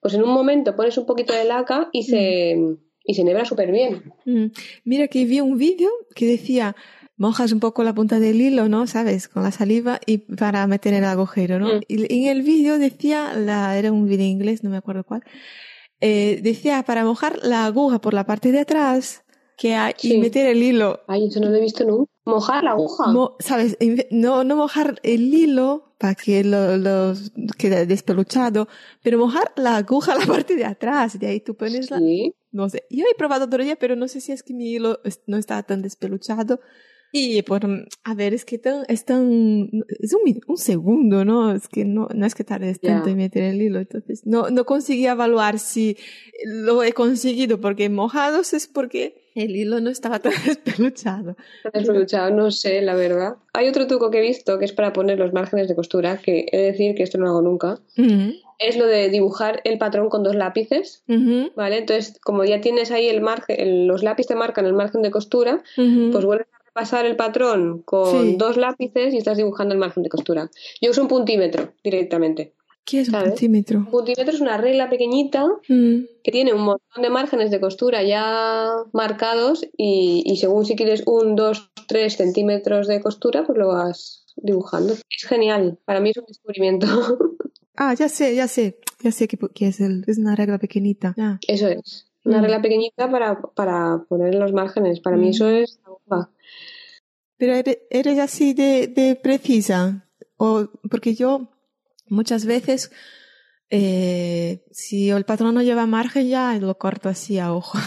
[0.00, 2.58] pues en un momento pones un poquito de laca y se,
[3.04, 4.12] y se enhebra súper bien.
[4.26, 4.46] Mm.
[4.84, 6.76] Mira que vi un vídeo que decía,
[7.22, 8.86] mojas un poco la punta del hilo, ¿no?
[8.86, 9.28] ¿Sabes?
[9.28, 11.68] Con la saliva y para meter el agujero, ¿no?
[11.76, 11.80] Mm.
[11.88, 15.22] Y en el vídeo decía, la, era un vídeo inglés, no me acuerdo cuál,
[16.00, 19.22] eh, decía para mojar la aguja por la parte de atrás
[19.56, 20.18] que hay, y Sí.
[20.18, 21.00] meter el hilo.
[21.06, 22.10] Ay, eso no lo he visto nunca.
[22.24, 23.12] Mojar la aguja.
[23.12, 23.76] Mo- ¿Sabes?
[24.10, 27.14] No, no mojar el hilo para que lo, lo
[27.58, 28.66] quede despeluchado,
[29.04, 31.18] pero mojar la aguja la parte de atrás.
[31.20, 32.34] De ahí tú pones la, Sí.
[32.50, 34.98] no sé, yo he probado todavía, pero no sé si es que mi hilo
[35.28, 36.60] no está tan despeluchado.
[37.14, 37.60] Y por,
[38.04, 39.68] a ver, es que tan, es tan,
[40.00, 41.52] es un, un segundo, ¿no?
[41.52, 42.94] Es que no, no es que tardes Ya.
[42.94, 43.80] tanto en meter el hilo.
[43.80, 45.98] Entonces, no, no conseguí evaluar si
[46.46, 51.36] lo he conseguido porque mojados es porque el hilo no estaba tan despeluchado.
[51.72, 53.36] Despeluchado, no sé, la verdad.
[53.52, 56.46] Hay otro truco que he visto que es para poner los márgenes de costura, que
[56.50, 57.78] he de decir que esto no lo hago nunca.
[57.98, 61.76] Ujú, Es lo de dibujar el patrón con dos lápices, ujú, ¿vale?
[61.78, 65.62] Entonces, como ya tienes ahí el margen, los lápices te marcan el margen de costura,
[65.76, 66.10] ujú.
[66.10, 68.36] pues vuelves a repasar el patrón con Sí.
[68.36, 70.50] dos lápices y estás dibujando el margen de costura.
[70.80, 72.54] Yo uso un puntímetro directamente.
[72.84, 73.28] ¿Qué es un ¿sabes?
[73.30, 73.78] centímetro?
[73.78, 78.02] Un puntímetro es una regla pequeñita Mm, que tiene un montón de márgenes de costura
[78.02, 83.68] ya marcados y, y según si quieres un, dos, tres centímetros de costura, pues lo
[83.68, 84.94] vas dibujando.
[84.94, 86.86] Es genial, para mí es un descubrimiento.
[87.74, 91.14] Ah, ya sé, ya sé, ya sé que, que es, el, es una regla pequeñita.
[91.16, 91.38] Ya.
[91.48, 92.04] Eso es.
[92.24, 92.42] Una Mm.
[92.42, 95.00] regla pequeñita para, para poner los márgenes.
[95.00, 95.30] Para mí Mm.
[95.30, 96.30] eso es la bomba.
[97.36, 97.54] Pero
[97.90, 100.06] eres, así de, de precisa.
[100.36, 101.48] O, porque yo
[102.08, 102.92] muchas veces,
[103.70, 107.78] eh, si el patrón no lleva margen, ya lo corto así a ojo.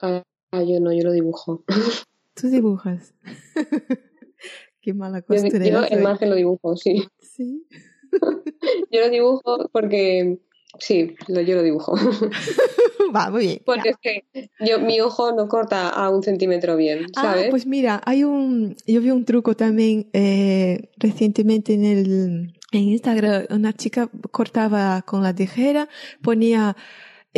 [0.00, 0.22] Ah,
[0.52, 1.64] yo no, yo lo dibujo.
[2.34, 3.14] Tú dibujas.
[4.80, 5.88] Qué mala Yo, costurera.
[5.88, 7.04] yo el margen lo dibujo, sí.
[7.20, 7.66] Sí.
[8.90, 10.38] Yo lo dibujo porque...
[10.78, 11.94] Sí, lo- yo lo dibujo.
[13.14, 13.62] Va, muy bien.
[13.64, 14.24] Porque es que
[14.60, 17.44] yo, mi ojo no corta a un centímetro bien, ¿sabes?
[17.46, 22.80] Ah, pues mira, hay un, yo vi un truco también eh, recientemente en el en
[22.80, 23.46] Instagram.
[23.50, 25.88] Una chica cortaba con la tijera,
[26.20, 26.76] ponía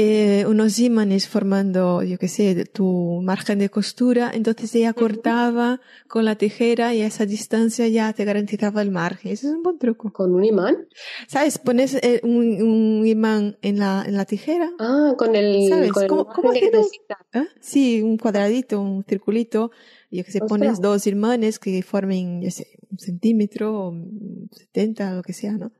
[0.01, 4.31] eh, unos imanes formando, yo qué sé, tu margen de costura.
[4.33, 9.33] Entonces ella cortaba con la tijera y a esa distancia ya te garantizaba el margen.
[9.33, 10.13] Eso es un buen truco.
[10.13, 10.87] ¿Con un imán?
[11.27, 11.59] ¿Sabes?
[11.59, 14.71] Pones eh, un, un imán en la, en la tijera.
[14.79, 15.91] Ah, con el, ¿Sabes?
[15.91, 16.87] con el ¿Cómo- margen cómo hacer un-.
[17.33, 17.45] ¿Ah?
[17.61, 19.73] Sí, un cuadradito, un circulito,
[20.13, 20.49] yo que sé, Ostras.
[20.49, 25.53] pones dos imanes que formen, yo sé, un centímetro, o un 70, lo que sea,
[25.59, 25.73] ¿no?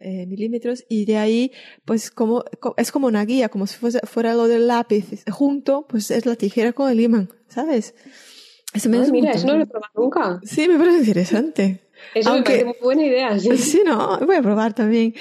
[0.00, 1.52] Eh, milímetros y de ahí
[1.84, 2.44] pues como
[2.76, 6.36] es como una guía como si fuese, fuera lo del lápiz junto pues es la
[6.36, 7.94] tijera con el imán sabes
[8.74, 10.40] eso me mira eso no lo he probado nunca.
[10.44, 11.80] Sí me parece interesante.
[12.14, 15.14] Eso Aunque, me parece muy buena idea sí, sí no voy a probar también.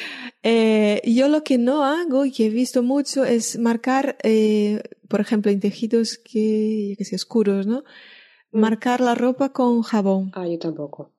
[0.43, 5.21] Eh, yo lo que no hago y que he visto mucho es marcar eh, por
[5.21, 7.83] ejemplo en tejidos que, que sé, oscuros no
[8.51, 8.59] mm.
[8.59, 10.31] marcar la ropa con jabón.
[10.33, 11.13] Ah yo tampoco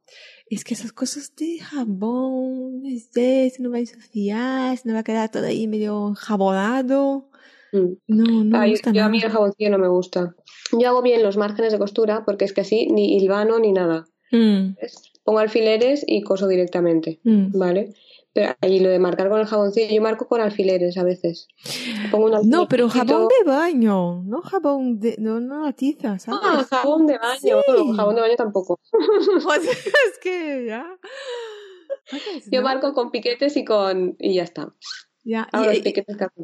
[0.50, 5.00] es que esas cosas de jabón, este, se no va a ensuciar, se no va
[5.00, 7.28] a quedar todo ahí medio jabonado.
[7.72, 7.92] Mm.
[8.06, 10.34] No, no me gusta yo, A mí el jaboncillo no me gusta.
[10.72, 14.06] Yo hago bien los márgenes de costura porque es que así ni hilvano ni nada.
[14.30, 14.76] Mm.
[15.24, 17.58] Pongo alfileres y coso directamente, mm.
[17.58, 17.94] ¿vale?
[18.38, 21.48] Pero ahí lo de marcar con el jaboncillo, yo marco con alfileres a veces.
[22.44, 26.40] no, pero jabón de baño, no jabón de, no, no la tiza, ¿sabes?
[26.44, 27.56] Ah, jabón de baño,
[27.96, 28.78] jabón de baño tampoco.
[29.42, 30.86] Pues es que ya.
[32.52, 34.72] Yo marco con piquetes y con y ya está.
[35.28, 35.46] Ya,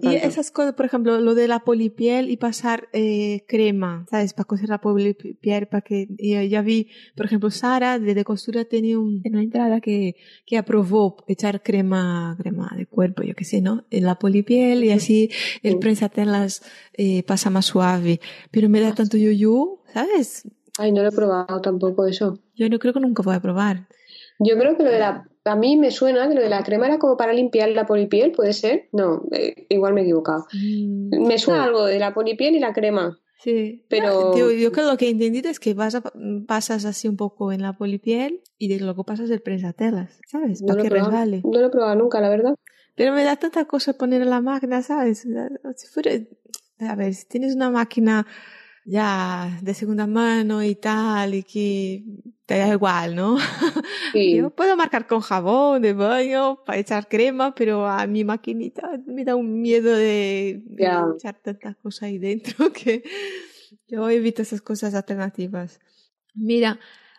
[0.02, 4.34] y, esas cosas, por ejemplo, lo de la polipiel y pasar eh, crema, ¿sabes?
[4.34, 9.42] Para coser la polipiel, para que ya vi, por ejemplo, Sara de, costura tenía una
[9.42, 13.86] entrada que, que aprobó echar crema, crema de cuerpo, yo qué sé, ¿no?
[13.88, 15.30] En la polipiel y así
[15.62, 16.60] el prensatelas
[16.92, 18.20] eh, pasa más suave.
[18.50, 20.46] Pero me da tanto yuyu, ¿sabes?
[20.76, 22.38] Ay, no lo he probado tampoco eso.
[22.54, 23.88] Yo no creo que nunca voy a probar.
[24.38, 26.86] Yo creo que lo de la a mí me suena que lo de la crema
[26.86, 28.88] era como para limpiar la polipiel, ¿puede ser?
[28.92, 30.46] No, eh, igual me he equivocado.
[30.52, 33.18] Mm, me suena algo de la polipiel y la crema.
[33.38, 36.02] Sí, pero yo, creo que lo que he entendido es que vas a,
[36.46, 40.62] pasas así un poco en la polipiel y luego pasas el prensatelas, ¿sabes?
[40.62, 41.42] para que resbale.
[41.44, 42.54] No lo he probado nunca, la verdad.
[42.94, 45.26] Pero me da tanta cosa poner en la máquina, ¿sabes?
[45.76, 46.12] Si fuera,
[46.78, 48.26] a ver, si tienes una máquina
[48.84, 52.04] ya de segunda mano y tal, y que
[52.46, 53.36] te da igual, ¿no?
[54.12, 54.36] Sí.
[54.36, 59.24] Yo puedo marcar con jabón de baño para echar crema, pero a mi maquinita me
[59.24, 60.62] da un miedo de,
[61.16, 63.02] echar tantas cosas ahí dentro que
[63.88, 65.80] yo evito esas cosas alternativas.
[66.32, 66.78] Mira,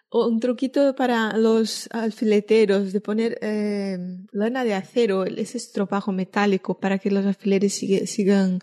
[0.10, 3.98] un truquito para los alfileteros de poner eh,
[4.32, 8.60] lana de acero, ese estropajo metálico para que los alfileres sigan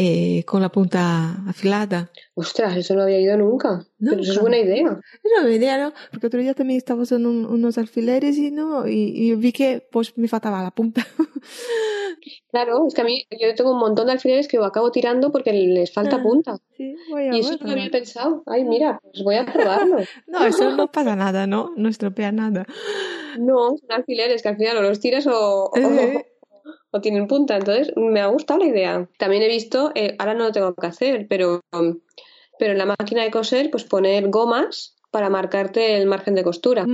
[0.00, 2.08] eh, con la punta afilada.
[2.34, 3.84] Ostras, eso no había ido nunca.
[3.98, 5.00] Pero eso es buena idea.
[5.24, 5.92] Es una buena idea, ¿no?
[6.12, 10.28] Porque otro día también estaba usando unos alfileres y no, y, vi que pues me
[10.28, 11.04] faltaba la punta.
[12.52, 15.52] claro, es que a mí yo tengo un montón de alfileres que acabo tirando porque
[15.52, 16.58] les falta ah, punta.
[16.76, 18.44] Sí, voy a y eso no lo había pensado.
[18.46, 19.96] Ay, mira, pues voy a probarlo.
[20.28, 21.72] no, eso no pasa nada, ¿no?
[21.76, 22.66] No estropea nada.
[23.36, 26.37] No, son alfileres que al final o los tiras o o
[27.02, 27.56] tienen punta.
[27.56, 29.08] Entonces, me ha gustado la idea.
[29.18, 31.60] También he visto, eh, ahora no lo tengo que hacer, pero,
[32.58, 36.84] pero en la máquina de coser, pues poner gomas para marcarte el margen de costura,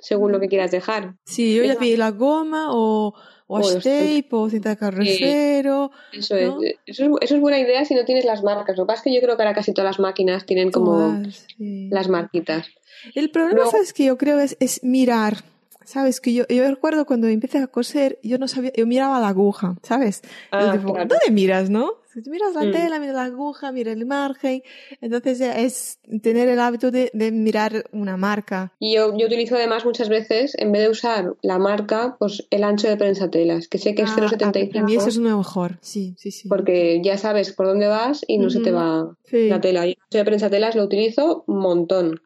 [0.00, 1.16] según lo que quieras dejar.
[1.24, 3.14] Sí, yo ya vi la goma o,
[3.46, 5.90] o tape o cinta carrocero.
[6.12, 8.78] eso, es, eso, es, buena idea si no tienes las marcas.
[8.78, 11.22] Lo que pasa es que yo creo que ahora casi todas las máquinas tienen como
[11.58, 12.68] las marquitas.
[13.14, 15.44] El problema, es que Yo creo es, es mirar
[15.90, 16.20] ¿Sabes?
[16.20, 19.74] Que yo, yo recuerdo cuando empecé a coser, yo no sabía, yo miraba la aguja,
[19.82, 20.22] ¿sabes?
[20.52, 21.94] Ah, ¿Dónde miras, no?
[22.14, 22.70] Si miras la mm.
[22.70, 24.62] tela, miras la aguja, miras el margen.
[25.00, 28.72] Entonces es tener el hábito de, de mirar una marca.
[28.78, 32.62] Y yo, yo, utilizo además muchas veces, en vez de usar la marca, pues el
[32.62, 34.70] ancho de prensatelas, que sé que es 0,75.
[34.76, 36.48] Ah, a mí eso es lo mejor, sí, sí, sí.
[36.48, 39.88] Porque ya sabes por dónde vas y no se te va la tela.
[39.88, 42.20] Y el ancho de prensatelas lo utilizo un montón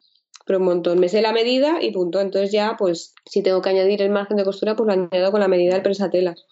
[0.44, 0.98] pero un montón.
[0.98, 2.20] Me sé la medida y punto.
[2.20, 5.40] Entonces ya, pues, si tengo que añadir el margen de costura, pues lo añado con
[5.40, 6.44] la medida del prensatelas.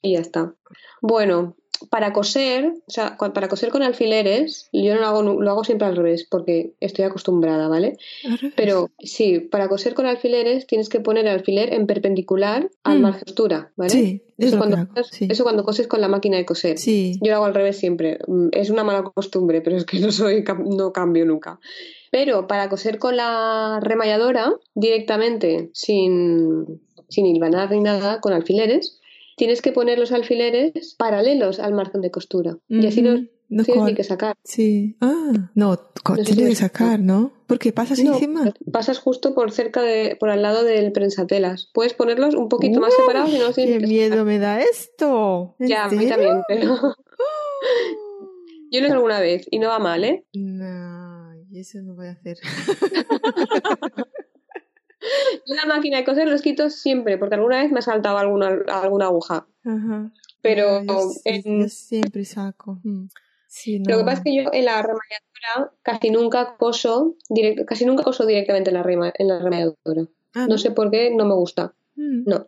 [0.00, 0.54] Y ya está.
[1.00, 1.56] Bueno,
[1.90, 5.86] para coser, o sea, para coser con alfileres, yo no lo hago, lo hago siempre
[5.86, 7.96] al revés, porque estoy acostumbrada, ¿vale?
[8.56, 13.02] Pero sí, para coser con alfileres tienes que poner el alfiler en perpendicular al mm.
[13.02, 13.90] margen de costura, ¿vale?
[13.90, 16.78] Sí, eso, cuando, eso cuando coses con la máquina de coser.
[16.78, 17.18] Sí.
[17.20, 18.18] Yo lo hago al revés siempre.
[18.26, 21.58] Mm, es una mala costumbre, pero es que no soy, no cambio nunca.
[22.12, 29.00] Pero para coser con la remalladora directamente, sin, sin hilvanar ni nada, con alfileres,
[29.38, 32.58] tienes que poner los alfileres paralelos al margen de costura.
[32.68, 33.14] Y así no,
[33.64, 34.36] tienes ni que sacar.
[34.44, 34.94] Sí.
[35.00, 35.78] Ah, no,
[36.22, 37.32] tienes que sacar, ¿no?
[37.46, 38.52] Porque pasas encima.
[38.70, 41.70] Pasas justo por cerca de, por al lado del prensatelas.
[41.72, 45.54] Puedes ponerlos un poquito más separados y no ¡Qué miedo me da esto!
[45.58, 46.76] Ya, a mí también, pero.
[48.70, 50.26] Yo lo he hecho alguna vez y no va mal, ¿eh?
[50.34, 50.91] No
[51.60, 52.38] eso no voy a hacer.
[55.46, 59.06] la máquina de coser los quito siempre, porque alguna vez me ha saltado alguna, alguna
[59.06, 59.46] aguja.
[60.40, 61.10] Pero yo,
[61.68, 62.80] siempre saco.
[62.82, 63.06] Mm.
[63.86, 67.16] Lo que pasa es que yo en la remalladora casi nunca coso,
[67.66, 70.06] casi nunca coso directamente en la, rema, en la remalladora.
[70.34, 70.56] Ah, no.
[70.56, 71.74] sé por qué, no me gusta.
[71.96, 72.24] Mm.
[72.24, 72.46] No.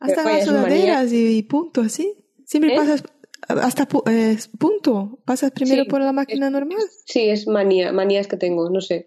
[0.00, 2.14] Hasta Vaya, las sudaderas y, y punto, así.
[2.44, 2.76] Siempre ¿Eh?
[2.76, 3.02] pasas
[3.48, 5.18] hasta eh, punto.
[5.24, 6.78] Pasas primero Sí, por la máquina normal.
[7.06, 9.06] Sí, es manía, manías que tengo, no sé.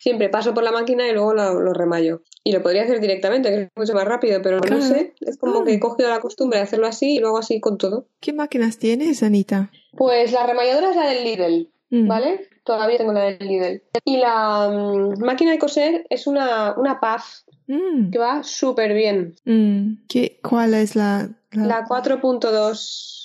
[0.00, 2.22] Siempre paso por la máquina y luego lo, lo remayo.
[2.42, 4.78] Y lo podría hacer directamente, que es mucho más rápido, pero Claro.
[4.82, 5.14] no sé.
[5.20, 5.64] Es como Ah.
[5.64, 8.08] que he cogido la costumbre de hacerlo así y luego así con todo.
[8.20, 9.70] ¿Qué máquinas tienes, Anita?
[9.96, 12.08] Pues la remalladora es la del Lidl, Mm.
[12.08, 12.48] ¿vale?
[12.64, 13.82] Todavía tengo la del Lidl.
[14.04, 17.24] Y la mm, máquina de coser es una, una PAF
[17.68, 18.10] Mm.
[18.10, 19.36] que va súper bien.
[19.44, 20.04] Mm.
[20.08, 23.21] ¿Qué, ¿Cuál es la, la- La 4.2.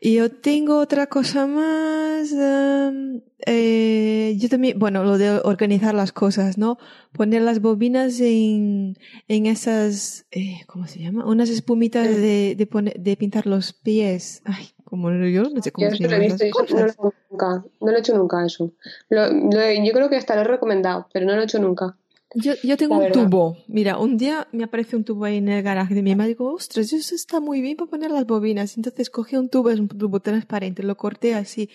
[0.00, 2.30] Y yo tengo otra cosa más.
[2.32, 6.76] em, eh, yo también, bueno, lo de organizar las cosas, ¿no?
[7.12, 8.96] Poner las bobinas en,
[9.28, 11.24] en esas, eh, ¿cómo se llama?
[11.26, 12.14] Unas espumitas Mm.
[12.20, 14.42] de, de, poner, de pintar los pies.
[14.44, 16.80] Ay, como yo no sé cómo Yo se lo he visto y las eso no
[16.80, 17.64] lo he hecho nunca.
[17.80, 18.72] No lo he hecho nunca eso.
[19.08, 21.96] Lo- lo yo creo que hasta lo he recomendado, pero no lo he hecho nunca.
[22.34, 23.56] Yo, yo tengo un tubo.
[23.68, 26.28] Mira, un día me aparece un tubo ahí en el garaje de mi mamá y
[26.28, 28.76] digo, ostras, eso está muy bien para poner las bobinas.
[28.76, 31.70] Entonces cogí un tubo, es un tubo transparente, lo corté así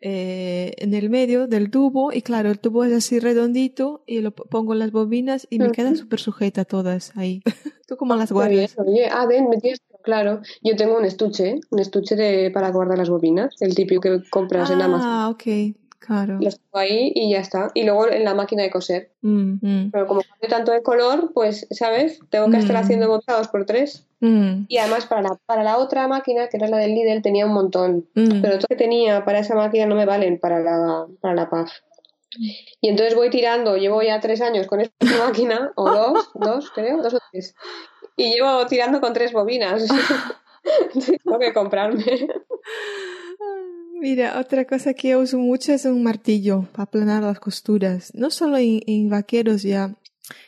[0.00, 4.32] eh, en el medio del tubo y claro, el tubo es así redondito y lo
[4.32, 5.74] pongo en las bobinas y me Ujú.
[5.74, 7.40] quedan súper sujetas todas ahí.
[7.86, 8.76] ¿Tú cómo las bien, guardas?
[8.78, 9.46] oye, ah, ven,
[10.02, 10.40] claro.
[10.62, 14.70] Yo tengo un estuche, un estuche de, para guardar las bobinas, el típico que compras
[14.70, 15.10] en Amazon.
[15.10, 15.42] Ah, ok,
[16.06, 16.38] claro.
[16.40, 17.70] Los pongo ahí y ya está.
[17.74, 19.10] Y luego en la máquina de coser.
[19.22, 22.18] Mm, mm, Pero como cambio tanto de color, pues, ¿sabes?
[22.30, 22.78] Tengo que estar Mm.
[22.80, 24.06] haciendo botados por tres.
[24.20, 27.52] Y además para la, para la otra máquina, que era la del Lidl, tenía un
[27.54, 28.06] montón.
[28.14, 31.50] Pero todo lo que tenía para esa máquina no me valen para la, para la
[31.50, 31.70] PAF.
[32.80, 34.94] Y entonces voy tirando, llevo ya tres años con esta
[35.26, 37.54] máquina, o dos, dos creo, dos o tres.
[38.16, 39.86] Y llevo tirando con tres bobinas.
[41.24, 42.04] Tengo que comprarme.
[44.02, 48.12] Mira, otra cosa que uso mucho es un martillo para aplanar las costuras.
[48.16, 49.96] No solo en, en vaqueros ya,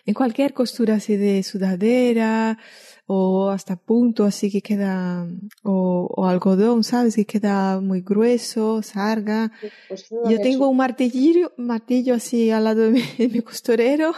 [0.04, 2.58] en cualquier costura así de sudadera
[3.06, 5.28] o hasta punto así que queda,
[5.62, 7.14] o, o algodón, ¿sabes?
[7.14, 9.52] Que queda muy grueso, sarga.
[9.86, 14.14] Pues Yo tengo un martillo, martillo así al lado de mi, de mi costurero.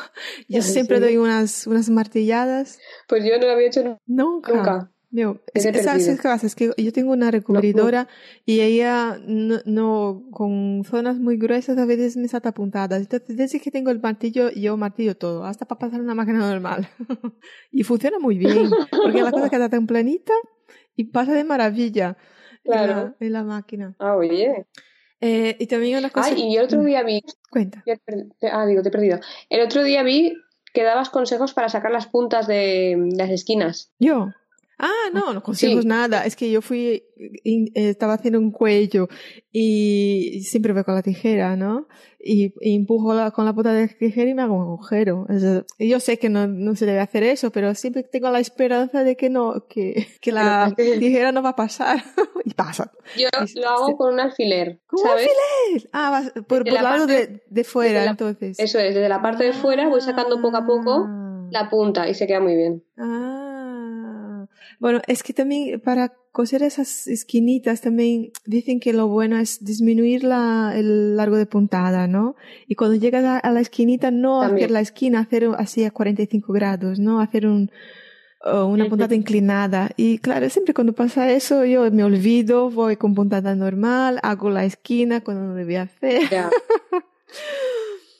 [0.49, 2.79] Yo siempre doy unas, unas martilladas.
[3.07, 4.55] Pues yo no lo había hecho Nunca.
[4.55, 4.93] nunca.
[5.17, 6.17] Te es, es- ¿sabes perdido.
[6.17, 6.47] qué pasa?
[6.47, 8.07] Es que yo tengo una recubridora
[8.45, 13.01] y ella no, no- con zonas muy gruesas a veces me salta puntadas.
[13.01, 16.89] Entonces, desde que tengo el martillo, yo martillo todo, hasta para pasar una máquina normal.
[17.73, 20.33] y funciona muy bien, porque la cosa queda tan planita
[20.95, 22.17] y pasa de maravilla
[22.65, 22.93] en, Claro.
[22.95, 23.95] la, en la máquina.
[23.99, 24.67] Ah, oye.
[25.21, 26.29] Eh, y también una cosa...
[26.29, 27.23] Ay, y el otro día vi.
[27.51, 27.83] Cuenta.
[28.53, 29.19] Ah, digo, te he perdido.
[29.49, 30.35] El otro día vi
[30.75, 33.93] que dabas consejos para sacar las puntas de las esquinas.
[33.99, 34.29] Yo.
[34.79, 35.89] Ah, no, no consejos Sí.
[35.89, 36.25] nada.
[36.27, 37.03] Es que yo fui,
[37.75, 39.09] estaba haciendo un cuello
[39.51, 41.89] y siempre voy con la tijera, ¿no?
[42.21, 45.27] Y, y empujo la- con la punta de la tijera y me hago un agujero.
[45.29, 48.41] O sea, yo sé que no, no se debe hacer eso, pero siempre tengo la
[48.41, 52.03] esperanza de que no, que, que la tijera no va a pasar.
[52.45, 52.93] y pasa.
[53.17, 55.29] Yo Y- lo hago con un alfiler, ¿Con un ¿sabes?
[55.93, 58.59] Ah, vas por, por la lado parte- de, de fuera, la- entonces.
[58.59, 61.49] Eso es, desde la parte de fuera voy sacando poco a poco Ah.
[61.51, 62.83] la punta y se queda muy bien.
[62.99, 63.26] Ah,
[64.81, 70.23] bueno, es que también para coser esas esquinitas también dicen que lo bueno es disminuir
[70.25, 72.37] la, el largo de puntada, ¿no?
[72.67, 74.65] Y cuando llegas a, a la esquinita, no También.
[74.65, 77.21] hacer la esquina, hacer así a 45 grados, ¿no?
[77.21, 77.71] Hacer un,
[78.45, 79.91] una puntada inclinada.
[79.97, 84.65] Y claro, siempre cuando pasa eso, yo me olvido, voy con puntada normal, hago la
[84.65, 86.29] esquina cuando no debía hacer.
[86.31, 86.51] Ya.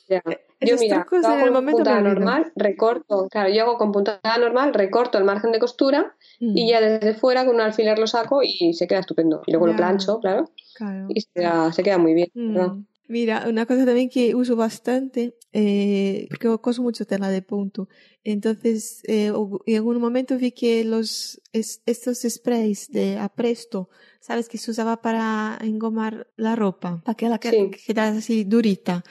[0.09, 0.21] Ya.
[0.59, 3.77] Yo Esos mira, trucos lo en hago el momento puntada normal, recorto, claro, yo hago
[3.77, 7.61] con puntada normal, recorto el margen de costura Mm, y ya desde fuera con un
[7.61, 9.41] alfiler lo saco y se queda estupendo.
[9.47, 11.07] Y luego lo plancho, claro, claro.
[11.09, 12.29] y se queda, se queda muy bien.
[12.35, 12.85] Mm.
[13.09, 17.87] Mira, una cosa también que uso bastante, eh, porque coso mucho tela de punto.
[18.23, 19.31] Entonces, eh,
[19.65, 23.89] en algún momento vi que los, es- estos sprays de apresto,
[24.19, 24.49] ¿sabes?
[24.49, 27.69] Que se usaba para engomar la ropa, para que la que, Sí.
[27.71, 29.03] que quedara así durita.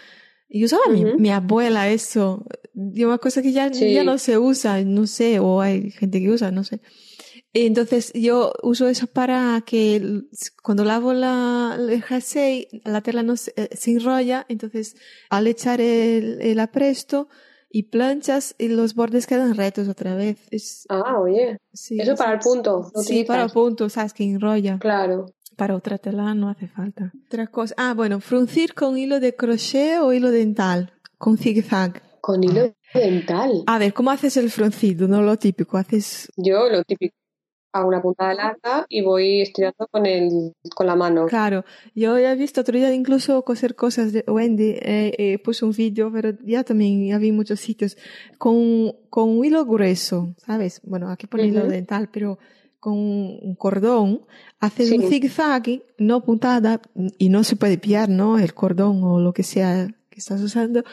[0.49, 0.83] Y usaba
[1.19, 2.45] mi, abuela eso.
[2.75, 3.93] Y una cosa que ya, Sí.
[3.93, 6.81] ya no se usa, no sé, o hay gente que usa, no sé.
[7.53, 10.23] Entonces yo uso eso para que
[10.63, 14.95] cuando lavo la, el jersey, la tela no se, eh, se enrolla, entonces
[15.31, 17.29] al echar el, el apresto
[17.71, 20.39] y planchas y los bordes quedan rectos otra vez.
[20.51, 22.91] Es, Ah, oye, sí, eso es- para el punto.
[23.03, 23.53] Sí, para utilizas.
[23.53, 24.79] punto, sabes que enrolla.
[24.79, 25.27] Claro.
[25.57, 27.13] Para otra tela no hace falta.
[27.27, 27.75] Otra cosa.
[27.79, 32.03] Ah, bueno, fruncir con hilo de crochet o hilo dental, con zigzag.
[32.21, 33.63] Con hilo dental.
[33.67, 35.09] A ver, ¿cómo haces el fruncido?
[35.09, 36.31] No lo típico, haces...
[36.37, 37.15] Yo lo típico.
[37.73, 41.27] hago una puntada larga y voy estirando con el con la mano.
[41.27, 45.73] Claro, yo he visto otro día incluso coser cosas de Wendy, eh, eh, puso un
[45.73, 47.97] vídeo, pero ya también había muchos sitios
[48.39, 50.81] con, con un hilo grueso, ¿sabes?
[50.85, 52.39] Bueno, aquí pone hilo dental, pero
[52.87, 54.20] con un cordón,
[54.61, 56.80] hace un zigzag, no puntada,
[57.18, 58.39] y no se puede pillar, ¿no?
[58.39, 60.84] El cordón o lo que sea que estás usando.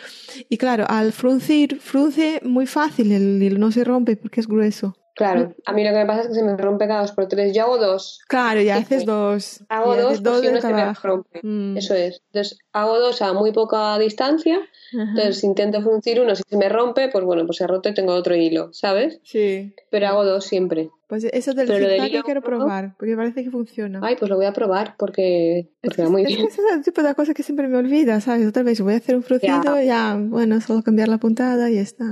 [0.49, 4.95] Y claro, al fruncir, frunce muy fácil, el hilo no se rompe porque es grueso.
[5.15, 7.27] Claro, a mí lo que me pasa es que se me rompe cada dos por
[7.27, 7.53] tres.
[7.53, 8.19] Yo hago dos.
[8.27, 9.63] Claro, y haces dos.
[9.69, 11.39] Hago dos, dos pues se me rompe.
[11.43, 11.77] Mm.
[11.77, 12.23] Eso es.
[12.31, 14.59] Entonces hago dos a muy poca distancia.
[14.91, 16.35] Entonces intento fruncir uno.
[16.35, 19.19] Si se me rompe, pues bueno, pues se roto y tengo otro hilo, ¿sabes?
[19.23, 19.75] Sí.
[19.91, 20.89] Pero hago dos siempre.
[21.13, 23.99] Pues eso del zigzag yo quiero probar, porque parece que funciona.
[24.01, 26.47] Ay, pues lo voy a probar porque, porque va muy bien.
[26.47, 28.47] Es, es el tipo de cosa que siempre me olvida, ¿sabes?
[28.47, 31.75] Otra vez voy a hacer un fruncido, ya, ya bueno, solo cambiar la puntada y
[31.75, 32.05] ya está.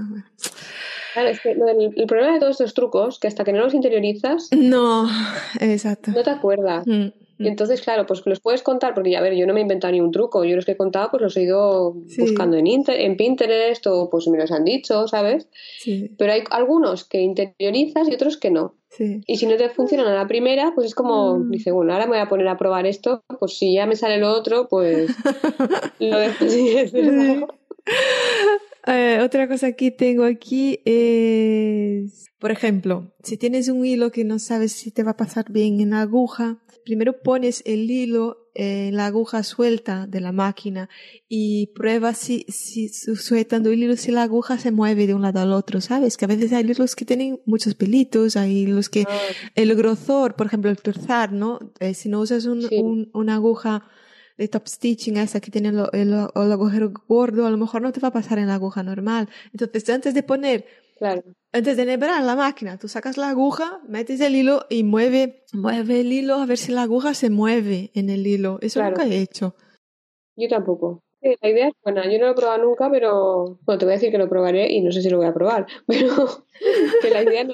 [1.14, 4.50] Claro, es que el, problema de todos estos trucos, que hasta que no los interiorizas.
[4.56, 5.10] No,
[5.60, 6.12] exacto.
[6.12, 6.86] No te acuerdas.
[6.86, 7.08] Mm,
[7.42, 7.48] y mm.
[7.48, 10.00] entonces, claro, pues los puedes contar, porque a ver, yo no me he inventado ni
[10.00, 13.88] un truco, yo los que he contado, pues los he ido buscando en, en Pinterest
[13.88, 15.48] o pues me los han dicho, ¿sabes?
[15.80, 16.12] Sí.
[16.18, 18.76] Pero hay algunos que interiorizas y otros que no.
[18.90, 19.22] Sí.
[19.26, 21.50] Y si no te funcionan a la primera, pues es como, mm.
[21.50, 24.18] dice, bueno, ahora me voy a poner a probar esto, pues si ya me sale
[24.18, 25.10] lo otro, pues
[26.00, 27.48] lo dejo
[28.86, 34.72] otra cosa que tengo aquí es, por ejemplo, si tienes un hilo que no sabes
[34.72, 39.06] si te va a pasar bien en la aguja, primero pones el hilo en la
[39.06, 40.90] aguja suelta de la máquina
[41.30, 45.40] y prueba si, si sujetando el hilo si la aguja se mueve de un lado
[45.40, 46.18] al otro, ¿sabes?
[46.18, 49.18] Que a veces hay hilos que tienen muchos pelitos, hay los que ah.
[49.56, 51.60] el grosor, por ejemplo, el torzar, ¿no?
[51.80, 53.88] Eh, si no usas un, una aguja
[54.38, 56.14] de top stitching esa que tiene el, el,
[56.52, 59.30] agujero gordo, a lo mejor no te va a pasar en la aguja normal.
[59.54, 60.66] Entonces, antes de poner,
[60.98, 61.24] claro.
[61.52, 66.02] antes de enhebrar la máquina, tú sacas la aguja, metes el hilo y mueve, mueve
[66.02, 68.60] el hilo a ver si la aguja se mueve en el hilo.
[68.62, 69.56] Eso nunca he hecho.
[70.36, 71.04] Yo tampoco.
[71.22, 72.06] la idea es buena.
[72.12, 74.72] Yo no lo he probado nunca, pero bueno, te voy a decir que lo probaré
[74.72, 76.46] y no sé si lo voy a probar, pero
[77.02, 77.54] que la idea no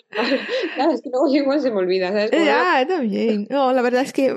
[0.75, 2.31] Claro, es que luego igual se me olvida, ¿sabes?
[2.31, 3.47] Ya, también.
[3.49, 4.35] No, la verdad es que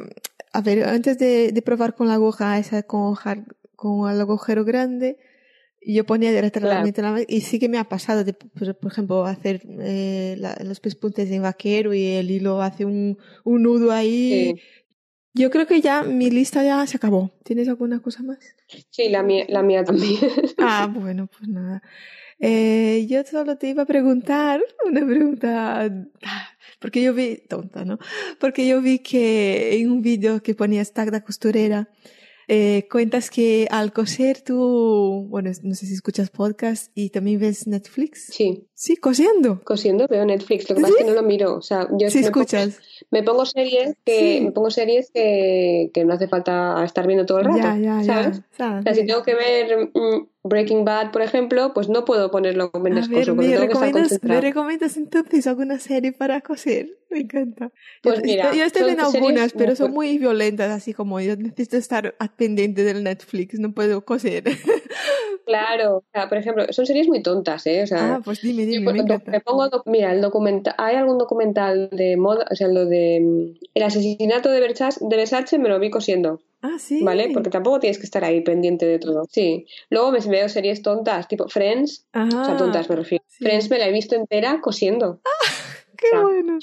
[0.53, 3.17] a ver, antes de, de probar con la aguja esa con,
[3.77, 5.19] con el agujero grande,
[5.83, 10.37] yo ponía directamente la y sí que me ha pasado, de, por, ejemplo, hacer eh,
[10.63, 14.61] los pespuntes en vaquero y el hilo hace un, un nudo ahí.
[15.33, 17.31] Yo creo que ya mi lista ya se acabó.
[17.45, 18.39] ¿Tienes alguna cosa más?
[18.91, 20.19] Sí, la mía, la mía también.
[20.59, 21.83] ah, bueno, pues nada.
[22.41, 25.91] Eh, yo solo te iba a preguntar una pregunta
[26.81, 27.99] porque yo vi, tonta, ¿no?
[28.39, 31.91] Porque yo vi que en un vídeo que ponías tag de costurera,
[32.49, 37.67] eh, cuentas que al coser tú, bueno, no sé si escuchas podcast y también ves
[37.67, 38.27] Netflix.
[38.33, 38.67] Sí.
[38.81, 39.61] Sí, cosiendo.
[39.63, 41.55] Cosiendo veo Netflix, lo que pasa es que no lo miro.
[41.55, 42.77] O sea, yo sí me escuchas.
[42.77, 47.27] Pongo, me pongo series que, me pongo series que, que, no hace falta estar viendo
[47.27, 47.59] todo el rato.
[47.59, 48.43] Ya, ya, ¿sabes?
[48.59, 52.31] Ya, o sea, si tengo que ver mm, Breaking Bad, por ejemplo, pues no puedo
[52.31, 56.89] ponerlo mientras coso, porque ¿me recomiendas, ¿Me recomiendas entonces alguna serie para coser?
[57.11, 57.73] Me encanta.
[58.03, 62.17] Pues mira, yo estoy viendo algunas, pero son muy violentas, así como yo necesito estar
[62.37, 64.45] pendiente del Netflix, no puedo coser.
[65.47, 67.83] Claro, o sea, por ejemplo, son series muy tontas, ¿eh?
[67.83, 68.93] O sea, ah, pues dime, dime.
[68.93, 73.21] me, me, pongo, mira, el documental, hay algún documental de moda, o sea, lo de
[73.21, 76.41] mm, el asesinato de Versace, de Versace me lo vi cosiendo.
[76.63, 77.03] Ah, sí.
[77.03, 77.31] ¿Vale?
[77.33, 79.25] Porque tampoco tienes que estar ahí pendiente de todo.
[79.31, 79.67] Sí.
[79.89, 82.07] Luego me veo series tontas, tipo Friends.
[82.13, 83.25] O sea, tontas me refiero.
[83.29, 85.21] Friends me la he visto entera cosiendo.
[85.25, 85.51] ¡Ah!
[85.97, 86.59] ¡Qué bueno!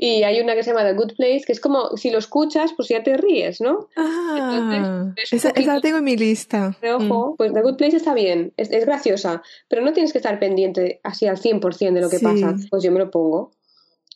[0.00, 2.72] Y hay una que se llama The Good Place, que es como, si lo escuchas,
[2.76, 3.88] pues ya te ríes, ¿no?
[3.96, 6.76] Ah, esa, la tengo en mi lista.
[6.80, 7.36] De ojo, mm.
[7.36, 11.00] pues The Good Place está bien, es, es, graciosa, pero no tienes que estar pendiente
[11.02, 12.54] así al 100% de lo que pasa.
[12.70, 13.50] Pues yo me lo pongo.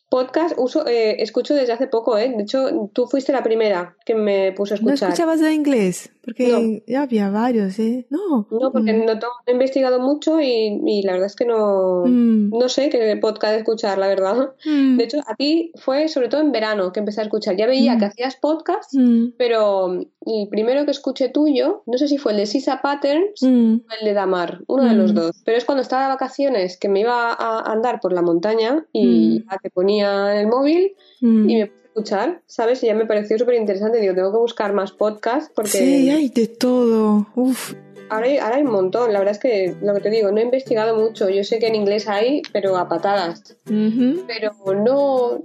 [0.08, 2.32] Podcast uso, eh, escucho desde hace poco, ¿eh?
[2.36, 5.08] De hecho, tú fuiste la primera que me puso a escuchar.
[5.08, 6.10] ¿No escuchabas de inglés?
[6.24, 8.06] Porque ya había varios, ¿eh?
[8.08, 8.46] No.
[8.50, 9.06] No, porque mm.
[9.06, 9.12] no,
[9.46, 12.50] he investigado mucho y, la verdad es que no, mm.
[12.50, 14.52] no sé qué podcast escuchar, la verdad.
[14.64, 14.98] Mm.
[14.98, 17.56] De hecho, a ti fue sobre todo en verano que empecé a escuchar.
[17.56, 18.92] Ya veía que hacías podcast,
[19.36, 23.46] pero el primero que escuché tuyo, no sé si fue el de Sisa Patterns o
[23.46, 25.42] el de Damar, uno de los dos.
[25.44, 29.44] Pero es cuando estaba de vacaciones que me iba a andar por la montaña y
[29.62, 31.46] te ponía el móvil y mm.
[31.46, 32.82] me escuchar, ¿sabes?
[32.82, 34.00] Y ya me pareció súper interesante.
[34.00, 35.70] Digo, tengo que buscar más podcasts porque...
[35.70, 37.26] Sí, hay de todo.
[37.34, 37.74] Uf.
[38.08, 39.12] Ahora hay, ahora hay un montón.
[39.12, 41.28] La verdad es que, lo que te digo, no he investigado mucho.
[41.28, 43.56] Yo sé que en inglés hay, pero a patadas.
[43.64, 45.42] Pero no,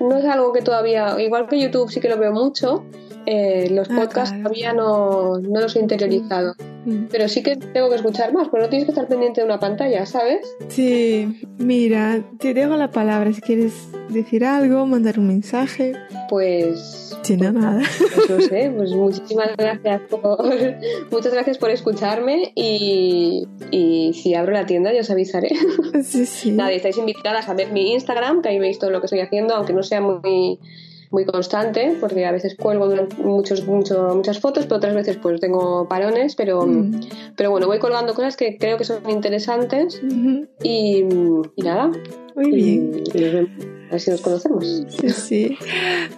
[0.00, 1.20] no es algo que todavía...
[1.20, 2.84] Igual que YouTube sí que lo veo mucho,
[3.26, 6.54] eh, los ah, podcasts todavía no, no los he interiorizado.
[6.84, 7.06] Mm.
[7.10, 9.58] Pero sí que tengo que escuchar más, porque no tienes que estar pendiente de una
[9.58, 10.46] pantalla, ¿sabes?
[10.68, 13.72] Sí, mira, te dejo la palabra si quieres
[14.08, 15.94] decir algo, mandar un mensaje.
[16.28, 17.16] Pues.
[17.22, 17.82] Sí, no, nada.
[18.14, 20.44] Pues no sé, pues muchísimas gracias por,
[21.10, 25.50] muchas gracias por escucharme y, y si abro la tienda ya os avisaré.
[26.04, 26.52] Sí, sí.
[26.52, 29.54] Nada, estáis invitadas a ver mi Instagram, que ahí veis todo lo que estoy haciendo,
[29.54, 30.60] aunque no sea muy
[31.10, 35.88] muy constante, porque a veces cuelgo muchos, mucho, muchas fotos, pero otras veces pues tengo
[35.88, 36.66] parones, pero,
[37.36, 40.00] pero bueno, voy colgando cosas que creo que son interesantes
[40.62, 41.04] y,
[41.56, 41.90] nada.
[42.34, 43.02] Muy bien.
[43.88, 44.84] a ver si nos conocemos.
[44.88, 45.58] Sí, sí.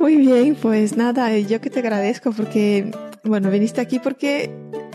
[0.01, 2.91] Muy bien, pues nada, yo que te agradezco porque,
[3.24, 4.50] bueno, viniste aquí porque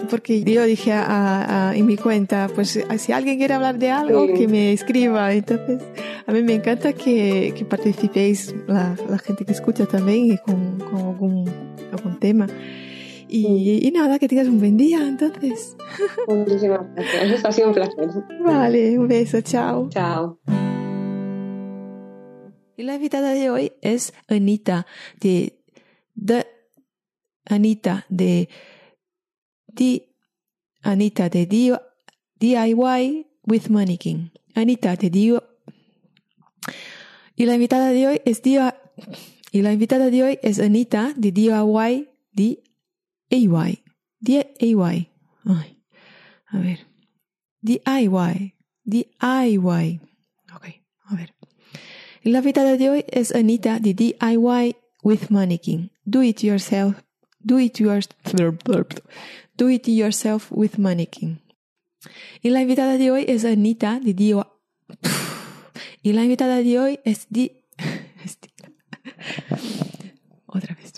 [0.09, 4.47] porque yo dije a, en mi cuenta, pues si alguien quiere hablar de algo, que
[4.47, 5.33] me escriba.
[5.33, 5.81] Entonces,
[6.25, 10.99] a mí me encanta que, que participéis, la, la, gente que escucha también, con, con
[10.99, 11.49] algún,
[11.91, 12.47] algún tema.
[13.27, 15.75] Y, y, nada, que tengas un buen día, entonces.
[16.27, 18.09] Muchísimas gracias, ha sido un placer.
[18.45, 19.89] Vale, un beso, chao.
[19.89, 20.39] Chao.
[22.75, 24.85] Y la invitada de hoy es Anita
[25.19, 25.62] de, de
[27.45, 28.49] Anita de
[29.67, 30.09] D,
[30.81, 31.45] Anita de
[32.39, 34.31] DIY with Mannequin.
[34.55, 35.39] Anita de DIY.
[37.35, 38.71] Y la invitada de hoy es DIY.
[39.51, 42.09] Y la invitada de hoy es Anita de DIY.
[42.33, 43.83] DIY.
[44.19, 45.09] DIY.
[45.45, 45.83] Ay,
[46.47, 46.79] a ver.
[47.61, 48.55] DIY.
[48.83, 50.01] DIY.
[50.55, 50.65] Ok,
[51.05, 51.35] a ver.
[52.23, 55.91] La invitada de hoy es Anita de DIY with Mannequin.
[56.05, 57.03] Do it yourself.
[57.43, 57.79] Do it.
[59.55, 61.39] Do It Yourself with Mannequin.
[62.41, 64.59] Y la invitada de hoy es Anita de Dio.
[66.05, 67.63] Y la invitada de hoy es Di.
[70.45, 70.93] Otra vez.